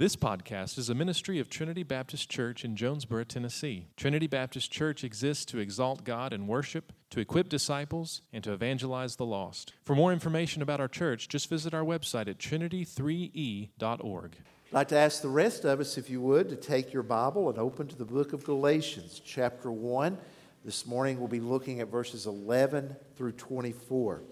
This 0.00 0.16
podcast 0.16 0.78
is 0.78 0.88
a 0.88 0.94
ministry 0.94 1.38
of 1.40 1.50
Trinity 1.50 1.82
Baptist 1.82 2.30
Church 2.30 2.64
in 2.64 2.74
Jonesboro, 2.74 3.24
Tennessee. 3.24 3.88
Trinity 3.98 4.26
Baptist 4.26 4.72
Church 4.72 5.04
exists 5.04 5.44
to 5.44 5.58
exalt 5.58 6.04
God 6.04 6.32
and 6.32 6.48
worship, 6.48 6.94
to 7.10 7.20
equip 7.20 7.50
disciples, 7.50 8.22
and 8.32 8.42
to 8.44 8.54
evangelize 8.54 9.16
the 9.16 9.26
lost. 9.26 9.74
For 9.84 9.94
more 9.94 10.10
information 10.10 10.62
about 10.62 10.80
our 10.80 10.88
church, 10.88 11.28
just 11.28 11.50
visit 11.50 11.74
our 11.74 11.84
website 11.84 12.28
at 12.28 12.38
trinity3e.org. 12.38 14.36
I'd 14.68 14.72
like 14.72 14.88
to 14.88 14.96
ask 14.96 15.20
the 15.20 15.28
rest 15.28 15.66
of 15.66 15.80
us, 15.80 15.98
if 15.98 16.08
you 16.08 16.22
would, 16.22 16.48
to 16.48 16.56
take 16.56 16.94
your 16.94 17.02
Bible 17.02 17.50
and 17.50 17.58
open 17.58 17.86
to 17.88 17.96
the 17.96 18.06
book 18.06 18.32
of 18.32 18.42
Galatians, 18.42 19.20
chapter 19.22 19.70
1. 19.70 20.16
This 20.64 20.86
morning 20.86 21.18
we'll 21.18 21.28
be 21.28 21.40
looking 21.40 21.80
at 21.80 21.88
verses 21.88 22.24
11 22.24 22.96
through 23.16 23.32
24. 23.32 24.22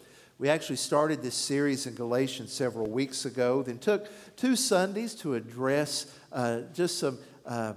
We 0.41 0.48
actually 0.48 0.77
started 0.77 1.20
this 1.20 1.34
series 1.34 1.89
in 1.89 1.96
Galatians 1.96 2.52
several 2.52 2.89
weeks 2.89 3.25
ago, 3.25 3.64
then 3.64 3.79
took 3.79 4.07
two 4.36 4.54
Sundays 4.54 5.16
to 5.16 5.34
address 5.34 6.14
uh, 6.32 6.61
just 6.72 7.00
some, 7.00 7.18
uh, 7.45 7.72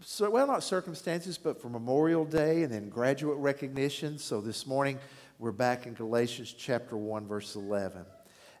so, 0.00 0.30
well, 0.30 0.46
not 0.46 0.62
circumstances, 0.62 1.36
but 1.36 1.60
for 1.60 1.68
Memorial 1.68 2.24
Day 2.24 2.62
and 2.62 2.72
then 2.72 2.88
graduate 2.88 3.36
recognition. 3.36 4.16
So 4.16 4.40
this 4.40 4.66
morning 4.66 4.98
we're 5.38 5.52
back 5.52 5.86
in 5.86 5.92
Galatians 5.92 6.54
chapter 6.56 6.96
1, 6.96 7.26
verse 7.26 7.54
11. 7.56 8.06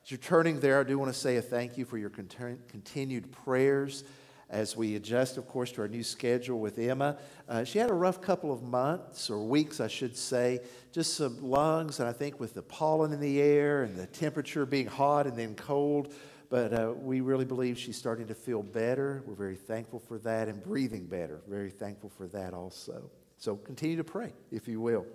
As 0.04 0.10
you're 0.10 0.18
turning 0.18 0.60
there, 0.60 0.80
I 0.80 0.82
do 0.82 0.98
want 0.98 1.10
to 1.10 1.18
say 1.18 1.36
a 1.36 1.42
thank 1.42 1.78
you 1.78 1.86
for 1.86 1.96
your 1.96 2.10
continued 2.10 3.32
prayers 3.32 4.04
as 4.48 4.76
we 4.76 4.94
adjust, 4.94 5.36
of 5.36 5.48
course, 5.48 5.72
to 5.72 5.82
our 5.82 5.88
new 5.88 6.02
schedule 6.02 6.60
with 6.60 6.78
Emma. 6.78 7.16
Uh, 7.48 7.64
she 7.64 7.78
had 7.78 7.90
a 7.90 7.94
rough 7.94 8.20
couple 8.20 8.52
of 8.52 8.62
months, 8.62 9.28
or 9.28 9.38
weeks, 9.44 9.80
I 9.80 9.88
should 9.88 10.16
say, 10.16 10.60
just 10.92 11.14
some 11.14 11.42
lungs, 11.42 11.98
and 11.98 12.08
I 12.08 12.12
think 12.12 12.38
with 12.38 12.54
the 12.54 12.62
pollen 12.62 13.12
in 13.12 13.20
the 13.20 13.40
air 13.40 13.82
and 13.82 13.96
the 13.96 14.06
temperature 14.06 14.64
being 14.64 14.86
hot 14.86 15.26
and 15.26 15.36
then 15.36 15.54
cold. 15.54 16.14
But 16.48 16.72
uh, 16.72 16.92
we 16.96 17.22
really 17.22 17.44
believe 17.44 17.76
she's 17.76 17.96
starting 17.96 18.28
to 18.28 18.34
feel 18.34 18.62
better. 18.62 19.24
We're 19.26 19.34
very 19.34 19.56
thankful 19.56 19.98
for 19.98 20.18
that, 20.18 20.46
and 20.46 20.62
breathing 20.62 21.06
better. 21.06 21.40
Very 21.48 21.70
thankful 21.70 22.10
for 22.10 22.28
that 22.28 22.54
also. 22.54 23.10
So 23.38 23.56
continue 23.56 23.96
to 23.96 24.04
pray, 24.04 24.32
if 24.52 24.68
you 24.68 24.80
will. 24.80 25.06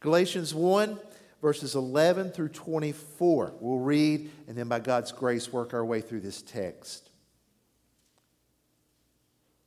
Galatians 0.00 0.54
1 0.54 0.98
verses 1.42 1.74
11 1.74 2.30
through 2.30 2.48
24. 2.48 3.54
We'll 3.60 3.80
read 3.80 4.30
and 4.46 4.56
then, 4.56 4.68
by 4.68 4.78
God's 4.78 5.10
grace, 5.10 5.52
work 5.52 5.74
our 5.74 5.84
way 5.84 6.00
through 6.00 6.20
this 6.20 6.40
text. 6.40 7.10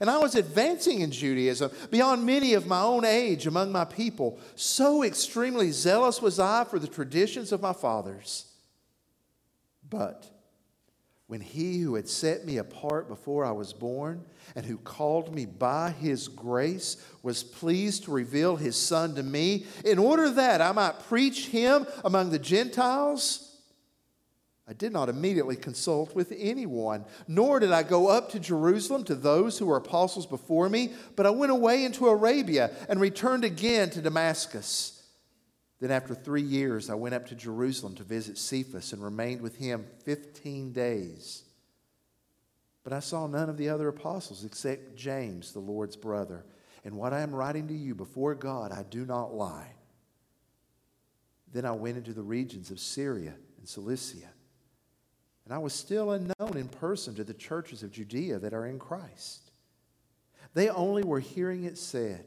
And 0.00 0.10
I 0.10 0.18
was 0.18 0.34
advancing 0.34 1.00
in 1.00 1.10
Judaism 1.10 1.70
beyond 1.90 2.26
many 2.26 2.54
of 2.54 2.66
my 2.66 2.82
own 2.82 3.04
age 3.04 3.46
among 3.46 3.72
my 3.72 3.84
people. 3.84 4.38
So 4.56 5.02
extremely 5.02 5.70
zealous 5.70 6.20
was 6.20 6.40
I 6.40 6.64
for 6.64 6.78
the 6.78 6.88
traditions 6.88 7.52
of 7.52 7.62
my 7.62 7.72
fathers. 7.72 8.46
But 9.88 10.26
when 11.26 11.40
he 11.40 11.80
who 11.80 11.94
had 11.94 12.08
set 12.08 12.44
me 12.44 12.58
apart 12.58 13.08
before 13.08 13.44
I 13.44 13.50
was 13.50 13.72
born 13.72 14.24
and 14.54 14.66
who 14.66 14.76
called 14.76 15.34
me 15.34 15.46
by 15.46 15.90
his 15.90 16.28
grace 16.28 16.96
was 17.22 17.42
pleased 17.42 18.04
to 18.04 18.12
reveal 18.12 18.56
his 18.56 18.76
son 18.76 19.14
to 19.14 19.22
me 19.22 19.64
in 19.84 19.98
order 19.98 20.30
that 20.30 20.60
I 20.60 20.72
might 20.72 21.00
preach 21.08 21.46
him 21.46 21.86
among 22.04 22.30
the 22.30 22.38
Gentiles, 22.38 23.43
I 24.66 24.72
did 24.72 24.92
not 24.92 25.10
immediately 25.10 25.56
consult 25.56 26.14
with 26.14 26.32
anyone, 26.36 27.04
nor 27.28 27.60
did 27.60 27.70
I 27.70 27.82
go 27.82 28.08
up 28.08 28.30
to 28.30 28.40
Jerusalem 28.40 29.04
to 29.04 29.14
those 29.14 29.58
who 29.58 29.66
were 29.66 29.76
apostles 29.76 30.24
before 30.24 30.70
me, 30.70 30.94
but 31.16 31.26
I 31.26 31.30
went 31.30 31.52
away 31.52 31.84
into 31.84 32.08
Arabia 32.08 32.70
and 32.88 32.98
returned 32.98 33.44
again 33.44 33.90
to 33.90 34.00
Damascus. 34.00 35.02
Then, 35.80 35.90
after 35.90 36.14
three 36.14 36.42
years, 36.42 36.88
I 36.88 36.94
went 36.94 37.14
up 37.14 37.26
to 37.26 37.34
Jerusalem 37.34 37.94
to 37.96 38.04
visit 38.04 38.38
Cephas 38.38 38.94
and 38.94 39.04
remained 39.04 39.42
with 39.42 39.56
him 39.56 39.84
15 40.04 40.72
days. 40.72 41.42
But 42.84 42.94
I 42.94 43.00
saw 43.00 43.26
none 43.26 43.50
of 43.50 43.58
the 43.58 43.68
other 43.68 43.88
apostles 43.88 44.44
except 44.44 44.96
James, 44.96 45.52
the 45.52 45.58
Lord's 45.58 45.96
brother. 45.96 46.46
And 46.84 46.96
what 46.96 47.12
I 47.12 47.20
am 47.20 47.34
writing 47.34 47.68
to 47.68 47.74
you 47.74 47.94
before 47.94 48.34
God, 48.34 48.72
I 48.72 48.82
do 48.82 49.04
not 49.04 49.34
lie. 49.34 49.72
Then 51.52 51.66
I 51.66 51.72
went 51.72 51.98
into 51.98 52.14
the 52.14 52.22
regions 52.22 52.70
of 52.70 52.80
Syria 52.80 53.34
and 53.58 53.68
Cilicia 53.68 54.33
and 55.44 55.52
I 55.52 55.58
was 55.58 55.74
still 55.74 56.12
unknown 56.12 56.56
in 56.56 56.68
person 56.68 57.14
to 57.16 57.24
the 57.24 57.34
churches 57.34 57.82
of 57.82 57.92
Judea 57.92 58.38
that 58.38 58.54
are 58.54 58.66
in 58.66 58.78
Christ. 58.78 59.50
They 60.54 60.70
only 60.70 61.02
were 61.02 61.20
hearing 61.20 61.64
it 61.64 61.76
said, 61.76 62.24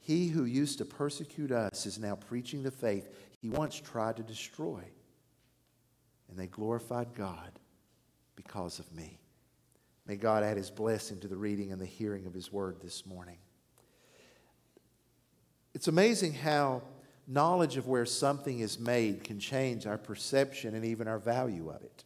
He 0.00 0.28
who 0.28 0.44
used 0.44 0.78
to 0.78 0.84
persecute 0.84 1.52
us 1.52 1.86
is 1.86 1.98
now 1.98 2.16
preaching 2.16 2.62
the 2.62 2.70
faith 2.70 3.08
he 3.40 3.50
once 3.50 3.80
tried 3.80 4.16
to 4.16 4.22
destroy. 4.22 4.82
And 6.28 6.38
they 6.38 6.46
glorified 6.46 7.14
God 7.14 7.58
because 8.34 8.78
of 8.78 8.92
me. 8.92 9.18
May 10.06 10.16
God 10.16 10.42
add 10.42 10.56
his 10.56 10.70
blessing 10.70 11.20
to 11.20 11.28
the 11.28 11.36
reading 11.36 11.70
and 11.70 11.80
the 11.80 11.86
hearing 11.86 12.26
of 12.26 12.34
his 12.34 12.52
word 12.52 12.80
this 12.82 13.06
morning. 13.06 13.38
It's 15.74 15.88
amazing 15.88 16.32
how 16.32 16.82
knowledge 17.26 17.76
of 17.76 17.86
where 17.86 18.06
something 18.06 18.60
is 18.60 18.78
made 18.78 19.22
can 19.22 19.38
change 19.38 19.86
our 19.86 19.98
perception 19.98 20.74
and 20.74 20.84
even 20.84 21.06
our 21.06 21.18
value 21.18 21.68
of 21.68 21.82
it. 21.82 22.04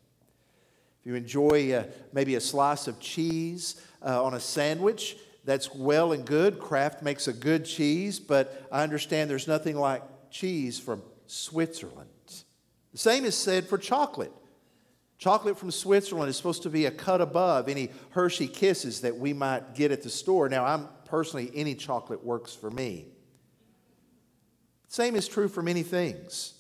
If 1.03 1.07
you 1.07 1.17
enjoy 1.17 1.73
uh, 1.73 1.85
maybe 2.13 2.37
a 2.37 2.41
slice 2.41 2.87
of 2.87 3.01
cheese 3.01 3.85
uh, 4.07 4.23
on 4.23 4.35
a 4.35 4.41
sandwich, 4.41 5.17
that's 5.45 5.75
well 5.75 6.13
and 6.13 6.25
good. 6.25 6.61
Kraft 6.61 7.03
makes 7.03 7.27
a 7.27 7.33
good 7.33 7.65
cheese, 7.65 8.21
but 8.21 8.69
I 8.71 8.85
understand 8.85 9.29
there's 9.29 9.49
nothing 9.49 9.77
like 9.77 10.05
cheese 10.31 10.79
from 10.79 11.03
Switzerland. 11.27 12.09
The 12.93 12.99
same 12.99 13.25
is 13.25 13.35
said 13.35 13.67
for 13.67 13.79
chocolate. 13.79 14.33
Chocolate 15.19 15.59
from 15.59 15.73
Switzerland 15.73 16.31
is 16.31 16.37
supposed 16.37 16.63
to 16.63 16.71
be 16.71 16.87
a 16.87 16.91
cut 16.93 17.21
above 17.21 17.69
any 17.69 17.91
Hershey 18.11 18.47
Kisses 18.47 19.01
that 19.01 19.17
we 19.17 19.33
might 19.33 19.75
get 19.75 19.91
at 19.91 20.05
the 20.05 20.11
store. 20.11 20.49
Now, 20.49 20.65
I'm 20.65 20.89
personally, 21.05 21.51
any 21.53 21.75
chocolate 21.75 22.25
works 22.25 22.55
for 22.55 22.71
me. 22.71 23.07
Same 24.87 25.17
is 25.17 25.27
true 25.27 25.49
for 25.49 25.63
many 25.63 25.83
things. 25.83 26.55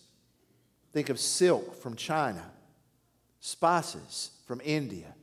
Think 0.92 1.10
of 1.10 1.20
silk 1.20 1.80
from 1.80 1.94
China 1.94 2.50
spices 3.42 4.30
from 4.46 4.60
India. 4.64 5.14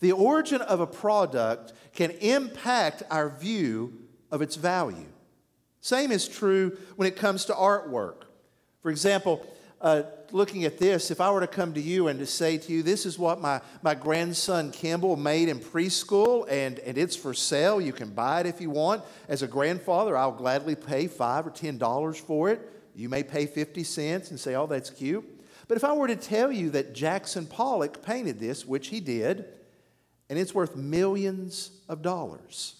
The 0.00 0.10
origin 0.10 0.60
of 0.60 0.80
a 0.80 0.86
product 0.86 1.72
can 1.94 2.10
impact 2.10 3.04
our 3.08 3.30
view 3.30 4.00
of 4.32 4.42
its 4.42 4.56
value. 4.56 5.06
Same 5.80 6.10
is 6.10 6.26
true 6.26 6.76
when 6.96 7.06
it 7.06 7.14
comes 7.14 7.44
to 7.44 7.52
artwork. 7.52 8.24
For 8.82 8.90
example, 8.90 9.46
uh, 9.80 10.02
looking 10.32 10.64
at 10.64 10.78
this, 10.78 11.12
if 11.12 11.20
I 11.20 11.30
were 11.30 11.40
to 11.40 11.46
come 11.46 11.72
to 11.74 11.80
you 11.80 12.08
and 12.08 12.18
to 12.18 12.26
say 12.26 12.58
to 12.58 12.72
you, 12.72 12.82
this 12.82 13.06
is 13.06 13.16
what 13.16 13.40
my, 13.40 13.60
my 13.82 13.94
grandson 13.94 14.72
Kimball 14.72 15.14
made 15.14 15.48
in 15.48 15.60
preschool 15.60 16.50
and, 16.50 16.80
and 16.80 16.98
it's 16.98 17.14
for 17.14 17.32
sale, 17.32 17.80
you 17.80 17.92
can 17.92 18.10
buy 18.10 18.40
it 18.40 18.46
if 18.46 18.60
you 18.60 18.70
want. 18.70 19.04
As 19.28 19.42
a 19.42 19.46
grandfather, 19.46 20.16
I'll 20.16 20.32
gladly 20.32 20.74
pay 20.74 21.06
five 21.06 21.46
or 21.46 21.50
ten 21.50 21.78
dollars 21.78 22.18
for 22.18 22.50
it. 22.50 22.72
You 22.96 23.08
may 23.08 23.22
pay 23.22 23.46
50 23.46 23.84
cents 23.84 24.30
and 24.30 24.40
say, 24.40 24.56
oh, 24.56 24.66
that's 24.66 24.90
cute. 24.90 25.33
But 25.66 25.76
if 25.76 25.84
I 25.84 25.92
were 25.92 26.08
to 26.08 26.16
tell 26.16 26.52
you 26.52 26.70
that 26.70 26.94
Jackson 26.94 27.46
Pollock 27.46 28.02
painted 28.02 28.38
this, 28.38 28.66
which 28.66 28.88
he 28.88 29.00
did, 29.00 29.46
and 30.28 30.38
it's 30.38 30.54
worth 30.54 30.76
millions 30.76 31.70
of 31.88 32.02
dollars, 32.02 32.76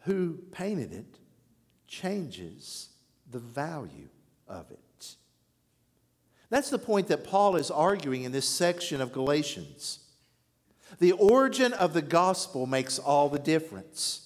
who 0.00 0.38
painted 0.52 0.92
it 0.92 1.18
changes 1.86 2.90
the 3.30 3.38
value 3.38 4.08
of 4.48 4.70
it. 4.70 4.78
That's 6.50 6.70
the 6.70 6.78
point 6.78 7.08
that 7.08 7.24
Paul 7.24 7.56
is 7.56 7.70
arguing 7.70 8.24
in 8.24 8.32
this 8.32 8.48
section 8.48 9.00
of 9.00 9.12
Galatians. 9.12 10.00
The 11.00 11.12
origin 11.12 11.72
of 11.72 11.94
the 11.94 12.02
gospel 12.02 12.66
makes 12.66 12.98
all 12.98 13.28
the 13.28 13.38
difference. 13.38 14.23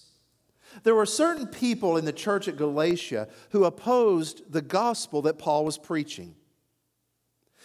There 0.82 0.94
were 0.94 1.06
certain 1.06 1.46
people 1.46 1.96
in 1.96 2.04
the 2.04 2.12
church 2.12 2.48
at 2.48 2.56
Galatia 2.56 3.28
who 3.50 3.64
opposed 3.64 4.52
the 4.52 4.62
gospel 4.62 5.22
that 5.22 5.38
Paul 5.38 5.64
was 5.64 5.78
preaching. 5.78 6.34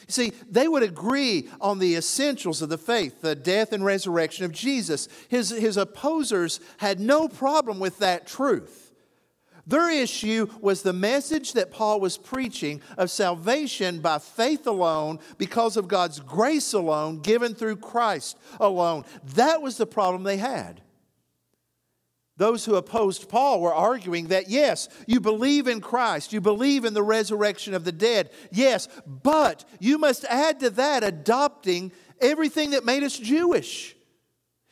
You 0.07 0.12
see, 0.12 0.33
they 0.50 0.68
would 0.68 0.83
agree 0.83 1.48
on 1.62 1.80
the 1.80 1.95
essentials 1.95 2.62
of 2.62 2.69
the 2.69 2.77
faith, 2.77 3.21
the 3.21 3.36
death 3.36 3.71
and 3.71 3.86
resurrection 3.86 4.44
of 4.44 4.51
Jesus. 4.51 5.07
His, 5.30 5.50
his 5.50 5.77
opposers 5.77 6.60
had 6.77 7.00
no 7.00 7.27
problem 7.30 7.80
with 7.80 8.00
that 8.00 8.27
truth. 8.27 8.92
Their 9.65 9.89
issue 9.89 10.48
was 10.60 10.81
the 10.81 10.92
message 10.92 11.54
that 11.54 11.71
Paul 11.71 12.01
was 12.01 12.18
preaching 12.18 12.81
of 12.98 13.10
salvation 13.10 14.01
by 14.01 14.19
faith 14.19 14.68
alone, 14.68 15.19
because 15.38 15.77
of 15.77 15.88
God's 15.88 16.19
grace 16.19 16.74
alone, 16.74 17.19
given 17.19 17.56
through 17.56 17.77
Christ 17.77 18.38
alone. 18.60 19.06
That 19.36 19.62
was 19.62 19.77
the 19.77 19.86
problem 19.86 20.24
they 20.24 20.38
had. 20.38 20.81
Those 22.35 22.65
who 22.65 22.75
opposed 22.75 23.30
Paul 23.30 23.62
were 23.62 23.74
arguing 23.74 24.27
that, 24.27 24.50
yes, 24.50 24.89
you 25.06 25.19
believe 25.19 25.68
in 25.68 25.81
Christ, 25.81 26.33
you 26.33 26.41
believe 26.41 26.83
in 26.83 26.95
the 26.95 27.03
resurrection 27.03 27.75
of 27.75 27.85
the 27.85 27.91
dead, 27.91 28.31
yes, 28.51 28.88
but 29.06 29.65
you 29.80 30.00
must 30.00 30.25
add 30.25 30.59
to 30.62 30.71
that 30.71 31.03
adopting 31.03 31.91
everything 32.19 32.71
that 32.71 32.85
made 32.85 33.03
us 33.03 33.18
Jewish. 33.18 33.95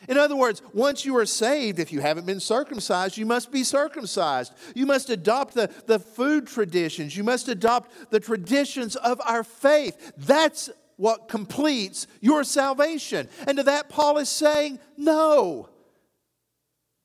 In 0.09 0.17
other 0.17 0.35
words, 0.35 0.63
once 0.73 1.05
you 1.05 1.15
are 1.17 1.27
saved, 1.27 1.77
if 1.77 1.93
you 1.93 2.01
haven't 2.01 2.25
been 2.25 2.39
circumcised, 2.39 3.17
you 3.17 3.27
must 3.27 3.51
be 3.51 3.63
circumcised. 3.63 4.51
You 4.73 4.87
must 4.87 5.11
adopt 5.11 5.53
the, 5.53 5.71
the 5.85 5.99
food 5.99 6.47
traditions. 6.47 7.15
You 7.15 7.23
must 7.23 7.47
adopt 7.47 8.09
the 8.09 8.19
traditions 8.19 8.95
of 8.95 9.21
our 9.23 9.43
faith. 9.43 10.13
That's 10.17 10.71
what 10.97 11.29
completes 11.29 12.07
your 12.19 12.43
salvation. 12.43 13.29
And 13.47 13.57
to 13.57 13.63
that, 13.63 13.89
Paul 13.89 14.17
is 14.17 14.29
saying, 14.29 14.79
no. 14.97 15.69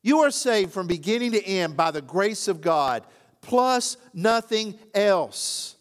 You 0.06 0.20
are 0.20 0.31
saved 0.31 0.70
from 0.70 0.87
beginning 0.87 1.32
to 1.32 1.44
end 1.44 1.76
by 1.76 1.91
the 1.91 2.00
grace 2.00 2.47
of 2.47 2.61
God, 2.61 3.03
plus 3.41 3.97
nothing 4.14 4.79
else. 4.94 5.75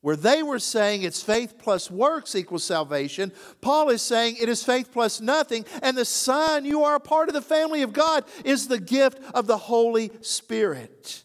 Where 0.00 0.16
they 0.16 0.42
were 0.42 0.58
saying 0.58 1.02
it's 1.02 1.22
faith 1.22 1.58
plus 1.58 1.90
works 1.90 2.34
equals 2.34 2.64
salvation, 2.64 3.32
Paul 3.60 3.90
is 3.90 4.00
saying 4.00 4.36
it 4.40 4.48
is 4.48 4.64
faith 4.64 4.90
plus 4.90 5.20
nothing, 5.20 5.66
and 5.82 5.94
the 5.94 6.06
sign 6.06 6.64
you 6.64 6.84
are 6.84 6.94
a 6.94 7.00
part 7.00 7.28
of 7.28 7.34
the 7.34 7.42
family 7.42 7.82
of 7.82 7.92
God 7.92 8.24
is 8.46 8.66
the 8.66 8.80
gift 8.80 9.20
of 9.34 9.46
the 9.46 9.58
Holy 9.58 10.10
Spirit. 10.22 11.24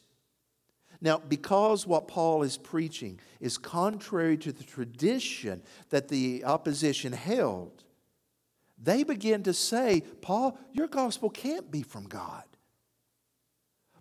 Now, 1.00 1.20
because 1.20 1.88
what 1.88 2.10
Paul 2.10 2.44
is 2.44 2.58
preaching 2.58 3.18
is 3.40 3.58
contrary 3.58 4.36
to 4.40 4.52
the 4.52 4.66
tradition 4.66 5.62
that 5.90 6.10
the 6.10 6.44
opposition 6.44 7.14
held, 7.14 7.83
they 8.84 9.04
begin 9.04 9.44
to 9.44 9.54
say, 9.54 10.04
Paul, 10.22 10.58
your 10.74 10.88
gospel 10.88 11.30
can't 11.30 11.72
be 11.72 11.84
from 11.84 12.06
God. 12.06 12.44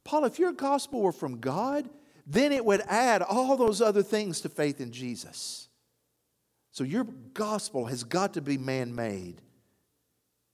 Paul, 0.05 0.25
if 0.25 0.38
your 0.38 0.52
gospel 0.52 1.00
were 1.00 1.12
from 1.12 1.38
God, 1.38 1.88
then 2.26 2.52
it 2.52 2.64
would 2.64 2.82
add 2.88 3.23
all 3.23 3.56
those 3.56 3.81
other 3.81 4.02
things 4.02 4.40
to 4.40 4.49
faith 4.49 4.81
in 4.81 4.90
Jesus. 4.90 5.69
So 6.73 6.84
your 6.84 7.05
gospel 7.34 7.87
has 7.87 8.02
got 8.02 8.34
to 8.34 8.40
be 8.40 8.58
man 8.58 8.94
made. 8.94 9.40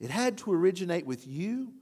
It 0.00 0.10
had 0.10 0.38
to 0.38 0.52
originate 0.52 1.06
with 1.06 1.26
you, 1.26 1.72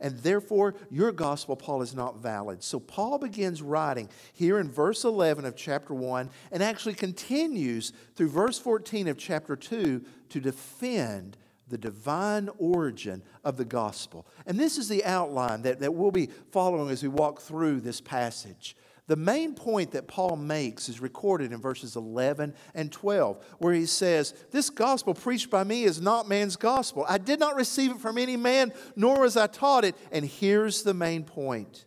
and 0.00 0.18
therefore 0.18 0.74
your 0.90 1.12
gospel, 1.12 1.56
Paul, 1.56 1.82
is 1.82 1.94
not 1.94 2.18
valid. 2.18 2.62
So 2.62 2.78
Paul 2.78 3.18
begins 3.18 3.62
writing 3.62 4.08
here 4.32 4.58
in 4.58 4.70
verse 4.70 5.04
11 5.04 5.44
of 5.44 5.56
chapter 5.56 5.94
1 5.94 6.28
and 6.52 6.62
actually 6.62 6.94
continues 6.94 7.92
through 8.14 8.28
verse 8.28 8.58
14 8.58 9.08
of 9.08 9.16
chapter 9.16 9.56
2 9.56 10.04
to 10.30 10.40
defend 10.40 11.36
the 11.74 11.78
divine 11.78 12.48
origin 12.58 13.20
of 13.42 13.56
the 13.56 13.64
gospel. 13.64 14.28
And 14.46 14.56
this 14.56 14.78
is 14.78 14.88
the 14.88 15.04
outline 15.04 15.62
that, 15.62 15.80
that 15.80 15.92
we'll 15.92 16.12
be 16.12 16.28
following 16.52 16.88
as 16.90 17.02
we 17.02 17.08
walk 17.08 17.40
through 17.40 17.80
this 17.80 18.00
passage. 18.00 18.76
The 19.08 19.16
main 19.16 19.54
point 19.54 19.90
that 19.90 20.06
Paul 20.06 20.36
makes 20.36 20.88
is 20.88 21.00
recorded 21.00 21.50
in 21.50 21.60
verses 21.60 21.96
11 21.96 22.54
and 22.76 22.92
12, 22.92 23.44
where 23.58 23.74
he 23.74 23.86
says, 23.86 24.34
This 24.52 24.70
gospel 24.70 25.14
preached 25.14 25.50
by 25.50 25.64
me 25.64 25.82
is 25.82 26.00
not 26.00 26.28
man's 26.28 26.54
gospel. 26.54 27.04
I 27.08 27.18
did 27.18 27.40
not 27.40 27.56
receive 27.56 27.90
it 27.90 27.98
from 27.98 28.18
any 28.18 28.36
man, 28.36 28.72
nor 28.94 29.22
was 29.22 29.36
I 29.36 29.48
taught 29.48 29.84
it. 29.84 29.96
And 30.12 30.24
here's 30.24 30.84
the 30.84 30.94
main 30.94 31.24
point 31.24 31.86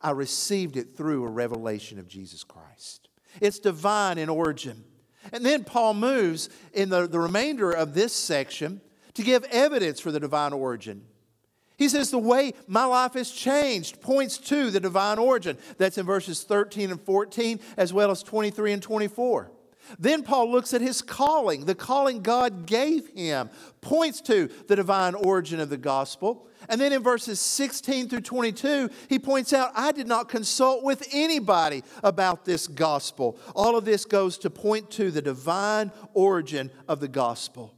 I 0.00 0.10
received 0.10 0.76
it 0.76 0.96
through 0.96 1.22
a 1.22 1.30
revelation 1.30 2.00
of 2.00 2.08
Jesus 2.08 2.42
Christ. 2.42 3.10
It's 3.40 3.60
divine 3.60 4.18
in 4.18 4.28
origin. 4.28 4.82
And 5.32 5.44
then 5.44 5.64
Paul 5.64 5.94
moves 5.94 6.48
in 6.72 6.88
the, 6.88 7.06
the 7.06 7.20
remainder 7.20 7.70
of 7.70 7.94
this 7.94 8.12
section 8.12 8.80
to 9.14 9.22
give 9.22 9.44
evidence 9.44 10.00
for 10.00 10.10
the 10.10 10.20
divine 10.20 10.52
origin. 10.52 11.04
He 11.76 11.88
says 11.88 12.10
the 12.10 12.18
way 12.18 12.54
my 12.66 12.84
life 12.84 13.14
has 13.14 13.30
changed 13.30 14.00
points 14.00 14.38
to 14.38 14.70
the 14.70 14.80
divine 14.80 15.18
origin. 15.18 15.58
That's 15.78 15.98
in 15.98 16.06
verses 16.06 16.44
13 16.44 16.90
and 16.90 17.00
14, 17.00 17.60
as 17.76 17.92
well 17.92 18.10
as 18.10 18.22
23 18.22 18.72
and 18.72 18.82
24. 18.82 19.50
Then 19.98 20.22
Paul 20.22 20.50
looks 20.50 20.74
at 20.74 20.80
his 20.80 21.02
calling. 21.02 21.64
The 21.64 21.74
calling 21.74 22.22
God 22.22 22.66
gave 22.66 23.08
him 23.08 23.50
points 23.80 24.20
to 24.22 24.48
the 24.68 24.76
divine 24.76 25.14
origin 25.14 25.60
of 25.60 25.70
the 25.70 25.76
gospel. 25.76 26.48
And 26.68 26.80
then 26.80 26.92
in 26.92 27.02
verses 27.02 27.40
16 27.40 28.08
through 28.08 28.20
22, 28.20 28.88
he 29.08 29.18
points 29.18 29.52
out, 29.52 29.72
I 29.74 29.92
did 29.92 30.06
not 30.06 30.28
consult 30.28 30.84
with 30.84 31.06
anybody 31.12 31.82
about 32.02 32.44
this 32.44 32.66
gospel. 32.66 33.38
All 33.54 33.76
of 33.76 33.84
this 33.84 34.04
goes 34.04 34.38
to 34.38 34.50
point 34.50 34.90
to 34.92 35.10
the 35.10 35.22
divine 35.22 35.90
origin 36.14 36.70
of 36.88 37.00
the 37.00 37.08
gospel. 37.08 37.74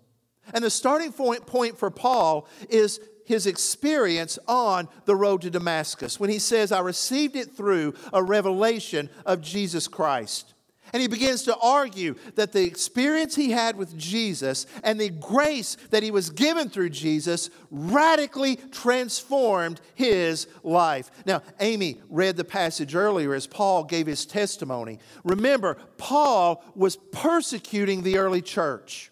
And 0.52 0.62
the 0.62 0.70
starting 0.70 1.12
point, 1.12 1.78
for 1.78 1.90
Paul 1.90 2.46
is 2.68 3.00
his 3.24 3.46
experience 3.46 4.38
on 4.46 4.88
the 5.06 5.16
road 5.16 5.40
to 5.42 5.50
Damascus 5.50 6.20
when 6.20 6.28
he 6.28 6.38
says, 6.38 6.70
I 6.70 6.80
received 6.80 7.36
it 7.36 7.56
through 7.56 7.94
a 8.12 8.22
revelation 8.22 9.08
of 9.24 9.40
Jesus 9.40 9.88
Christ. 9.88 10.52
And 10.94 11.02
he 11.02 11.08
begins 11.08 11.42
to 11.42 11.56
argue 11.56 12.14
that 12.36 12.52
the 12.52 12.62
experience 12.62 13.34
he 13.34 13.50
had 13.50 13.74
with 13.74 13.98
Jesus 13.98 14.64
and 14.84 14.98
the 14.98 15.10
grace 15.10 15.76
that 15.90 16.04
he 16.04 16.12
was 16.12 16.30
given 16.30 16.68
through 16.68 16.90
Jesus 16.90 17.50
radically 17.68 18.54
transformed 18.70 19.80
his 19.96 20.46
life. 20.62 21.10
Now, 21.26 21.42
Amy 21.58 22.00
read 22.08 22.36
the 22.36 22.44
passage 22.44 22.94
earlier 22.94 23.34
as 23.34 23.48
Paul 23.48 23.82
gave 23.82 24.06
his 24.06 24.24
testimony. 24.24 25.00
Remember, 25.24 25.78
Paul 25.98 26.62
was 26.76 26.94
persecuting 26.94 28.02
the 28.02 28.18
early 28.18 28.40
church. 28.40 29.10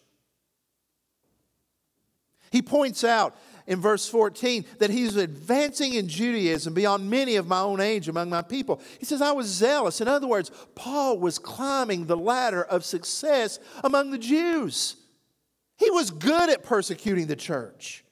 He 2.52 2.62
points 2.62 3.02
out 3.02 3.34
in 3.66 3.80
verse 3.80 4.08
14 4.08 4.64
that 4.78 4.90
he's 4.90 5.16
advancing 5.16 5.94
in 5.94 6.08
Judaism 6.08 6.74
beyond 6.74 7.08
many 7.08 7.36
of 7.36 7.46
my 7.46 7.60
own 7.60 7.80
age 7.80 8.08
among 8.08 8.30
my 8.30 8.42
people. 8.42 8.80
He 8.98 9.06
says, 9.06 9.22
I 9.22 9.32
was 9.32 9.46
zealous. 9.46 10.00
In 10.00 10.08
other 10.08 10.26
words, 10.26 10.50
Paul 10.74 11.18
was 11.18 11.38
climbing 11.38 12.06
the 12.06 12.16
ladder 12.16 12.62
of 12.62 12.84
success 12.84 13.58
among 13.84 14.10
the 14.10 14.18
Jews. 14.18 14.96
He 15.76 15.90
was 15.90 16.10
good 16.10 16.50
at 16.50 16.62
persecuting 16.62 17.26
the 17.26 17.36
church. 17.36 18.04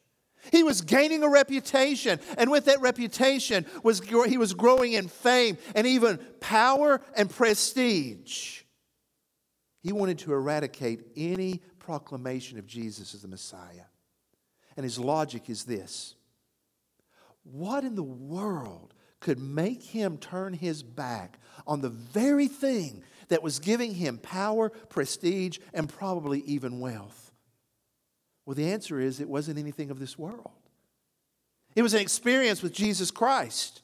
He 0.51 0.63
was 0.63 0.81
gaining 0.81 1.23
a 1.23 1.29
reputation, 1.29 2.19
and 2.39 2.51
with 2.51 2.65
that 2.65 2.81
reputation, 2.81 3.67
was, 3.83 4.01
he 4.01 4.39
was 4.39 4.55
growing 4.55 4.95
in 4.95 5.09
fame 5.09 5.59
and 5.75 5.87
even 5.87 6.19
power 6.41 7.01
and 7.15 7.29
prestige. 7.29 8.63
He 9.83 9.93
wanted 9.93 10.19
to 10.21 10.33
eradicate 10.33 11.03
any 11.17 11.61
proclamation 11.79 12.59
of 12.59 12.67
Jesus 12.67 13.15
as 13.15 13.23
the 13.23 13.29
Messiah. 13.29 13.90
And 14.77 14.85
his 14.85 14.99
logic 14.99 15.51
is 15.51 15.65
this 15.65 16.15
What 17.45 17.85
in 17.85 17.95
the 17.95 18.03
world 18.03 18.95
could 19.21 19.39
make 19.39 19.83
him 19.83 20.17
turn 20.17 20.55
his 20.55 20.83
back 20.83 21.39
on 21.67 21.81
the 21.81 21.91
very 21.91 22.49
thing 22.49 23.03
that 23.29 23.43
was 23.43 23.59
giving 23.59 23.95
him 23.95 24.19
power, 24.19 24.71
prestige, 24.71 25.59
and 25.75 25.89
probably 25.89 26.41
even 26.41 26.81
wealth? 26.81 27.33
Well, 28.47 28.55
the 28.55 28.73
answer 28.73 28.99
is 28.99 29.21
it 29.21 29.29
wasn't 29.29 29.59
anything 29.59 29.91
of 29.91 29.99
this 29.99 30.19
world. 30.19 30.51
It 31.77 31.83
was 31.83 31.95
an 31.95 32.01
experience 32.01 32.63
with 32.63 32.73
Jesus 32.73 33.11
Christ. 33.11 33.83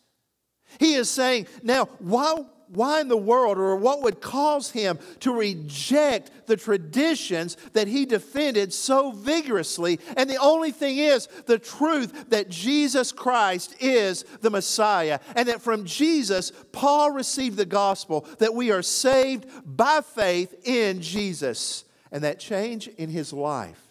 He 0.81 0.95
is 0.95 1.09
saying, 1.09 1.47
now, 1.63 1.87
why, 1.99 2.45
why 2.69 3.01
in 3.01 3.09
the 3.09 3.17
world 3.17 3.59
or 3.59 3.77
what 3.77 4.03
would 4.03 4.21
cause 4.21 4.71
him 4.71 4.99
to 5.21 5.33
reject 5.33 6.47
the 6.47 6.57
traditions 6.57 7.57
that 7.73 7.89
he 7.89 8.07
defended 8.07 8.73
so 8.73 9.13
vigorously? 9.13 10.01
And 10.17 10.29
the 10.29 10.37
only 10.37 10.73
thing 10.73 10.99
is 10.99 11.29
the 11.47 11.59
truth 11.59 12.31
that 12.31 12.49
Jesus 12.49 13.13
Christ 13.13 13.77
is 13.81 14.25
the 14.41 14.51
Messiah 14.51 15.21
and 15.35 15.49
that 15.49 15.63
from 15.63 15.85
Jesus, 15.85 16.53
Paul 16.73 17.13
received 17.13 17.57
the 17.57 17.67
gospel 17.67 18.27
that 18.39 18.55
we 18.55 18.71
are 18.71 18.83
saved 18.83 19.47
by 19.65 20.01
faith 20.01 20.55
in 20.65 21.01
Jesus. 21.01 21.85
And 22.13 22.23
that 22.25 22.39
change 22.39 22.89
in 22.89 23.11
his 23.11 23.33
life 23.33 23.83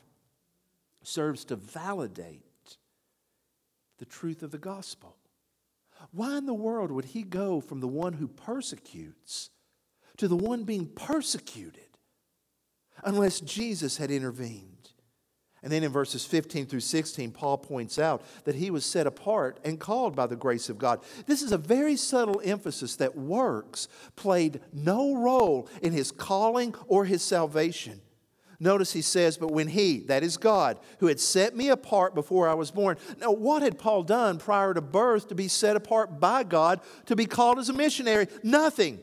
serves 1.04 1.46
to 1.46 1.56
validate 1.56 2.42
the 3.98 4.06
truth 4.06 4.42
of 4.44 4.52
the 4.52 4.58
gospel. 4.58 5.16
Why 6.12 6.38
in 6.38 6.46
the 6.46 6.54
world 6.54 6.92
would 6.92 7.06
he 7.06 7.24
go 7.24 7.60
from 7.60 7.80
the 7.80 7.88
one 7.88 8.14
who 8.14 8.28
persecutes 8.28 9.50
to 10.18 10.28
the 10.28 10.36
one 10.36 10.64
being 10.64 10.88
persecuted 10.88 11.82
unless 13.04 13.40
Jesus 13.40 13.98
had 13.98 14.12
intervened? 14.12 14.76
And 15.66 15.72
then 15.72 15.84
in 15.84 15.92
verses 15.92 16.24
15 16.24 16.68
through 16.68 16.82
16, 16.82 17.32
Paul 17.32 17.58
points 17.58 17.98
out 17.98 18.22
that 18.44 18.54
he 18.54 18.70
was 18.70 18.86
set 18.86 19.08
apart 19.08 19.60
and 19.66 19.80
called 19.80 20.16
by 20.16 20.28
the 20.28 20.36
grace 20.36 20.70
of 20.70 20.78
God. 20.78 21.02
This 21.26 21.42
is 21.42 21.52
a 21.52 21.58
very 21.58 21.96
subtle 21.96 22.40
emphasis 22.44 22.98
that 22.98 23.18
works 23.18 23.88
played 24.16 24.62
no 24.72 25.16
role 25.16 25.68
in 25.82 25.92
his 25.92 26.12
calling 26.12 26.76
or 26.88 27.06
his 27.06 27.24
salvation. 27.24 28.00
Notice 28.60 28.94
he 28.94 29.02
says, 29.02 29.38
But 29.38 29.52
when 29.52 29.68
he, 29.68 30.00
that 30.02 30.24
is 30.24 30.38
God, 30.38 30.80
who 31.00 31.08
had 31.08 31.20
set 31.20 31.56
me 31.56 31.70
apart 31.70 32.16
before 32.16 32.48
I 32.48 32.54
was 32.54 32.72
born. 32.72 32.98
Now, 33.20 33.32
what 33.32 33.62
had 33.62 33.78
Paul 33.78 34.04
done 34.04 34.38
prior 34.38 34.74
to 34.74 34.82
birth 34.82 35.28
to 35.30 35.36
be 35.36 35.48
set 35.48 35.76
apart 35.76 36.20
by 36.20 36.44
God 36.44 36.82
to 37.08 37.16
be 37.16 37.26
called 37.26 37.60
as 37.60 37.70
a 37.70 37.74
missionary? 37.74 38.28
Nothing. 38.44 39.00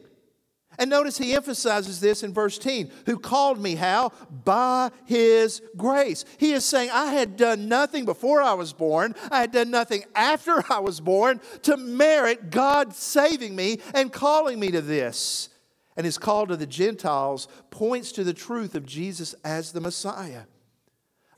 And 0.78 0.88
notice 0.88 1.18
he 1.18 1.34
emphasizes 1.34 2.00
this 2.00 2.22
in 2.22 2.32
verse 2.32 2.56
10 2.58 2.90
who 3.06 3.18
called 3.18 3.60
me 3.60 3.74
how? 3.74 4.12
By 4.44 4.90
his 5.04 5.60
grace. 5.76 6.24
He 6.38 6.52
is 6.52 6.64
saying, 6.64 6.90
I 6.90 7.12
had 7.12 7.36
done 7.36 7.68
nothing 7.68 8.04
before 8.04 8.42
I 8.42 8.54
was 8.54 8.72
born, 8.72 9.14
I 9.30 9.40
had 9.40 9.52
done 9.52 9.70
nothing 9.70 10.04
after 10.14 10.62
I 10.72 10.78
was 10.80 11.00
born 11.00 11.40
to 11.62 11.76
merit 11.76 12.50
God 12.50 12.94
saving 12.94 13.54
me 13.54 13.80
and 13.94 14.12
calling 14.12 14.58
me 14.58 14.70
to 14.70 14.80
this 14.80 15.50
and 15.96 16.04
his 16.04 16.18
call 16.18 16.46
to 16.46 16.56
the 16.56 16.66
Gentiles 16.66 17.48
points 17.70 18.12
to 18.12 18.24
the 18.24 18.34
truth 18.34 18.74
of 18.74 18.86
Jesus 18.86 19.34
as 19.44 19.72
the 19.72 19.80
Messiah. 19.80 20.44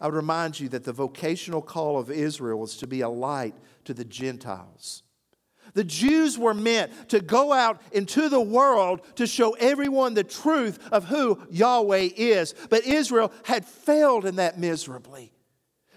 I 0.00 0.06
would 0.06 0.14
remind 0.14 0.60
you 0.60 0.68
that 0.70 0.84
the 0.84 0.92
vocational 0.92 1.62
call 1.62 1.98
of 1.98 2.10
Israel 2.10 2.58
was 2.58 2.76
to 2.78 2.86
be 2.86 3.00
a 3.00 3.08
light 3.08 3.54
to 3.84 3.94
the 3.94 4.04
Gentiles. 4.04 5.02
The 5.72 5.84
Jews 5.84 6.38
were 6.38 6.54
meant 6.54 7.08
to 7.08 7.20
go 7.20 7.52
out 7.52 7.80
into 7.90 8.28
the 8.28 8.40
world 8.40 9.00
to 9.16 9.26
show 9.26 9.52
everyone 9.52 10.14
the 10.14 10.24
truth 10.24 10.78
of 10.92 11.04
who 11.04 11.40
Yahweh 11.50 12.10
is. 12.16 12.54
But 12.70 12.84
Israel 12.84 13.32
had 13.44 13.64
failed 13.64 14.24
in 14.24 14.36
that 14.36 14.58
miserably. 14.58 15.33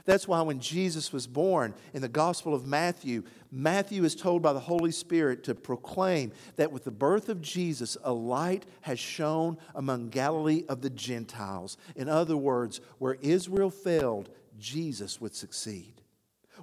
That's 0.08 0.26
why 0.26 0.42
when 0.42 0.62
Jesus 0.62 1.12
was 1.12 1.28
born 1.28 1.74
in 1.94 2.02
the 2.02 2.08
Gospel 2.08 2.56
of 2.56 2.66
Matthew, 2.66 3.24
Matthew 3.52 4.06
is 4.06 4.16
told 4.16 4.42
by 4.42 4.54
the 4.54 4.60
Holy 4.60 4.92
Spirit 4.92 5.44
to 5.44 5.54
proclaim 5.54 6.32
that 6.56 6.72
with 6.72 6.86
the 6.86 6.92
birth 6.92 7.28
of 7.28 7.42
Jesus, 7.42 7.98
a 8.06 8.14
light 8.14 8.66
has 8.82 9.00
shone 9.00 9.58
among 9.76 10.08
Galilee 10.08 10.64
of 10.70 10.82
the 10.82 10.90
Gentiles. 10.90 11.76
In 11.98 12.08
other 12.08 12.38
words, 12.38 12.80
where 13.00 13.18
Israel 13.22 13.70
failed, 13.70 14.30
Jesus 14.58 15.20
would 15.20 15.36
succeed. 15.36 16.02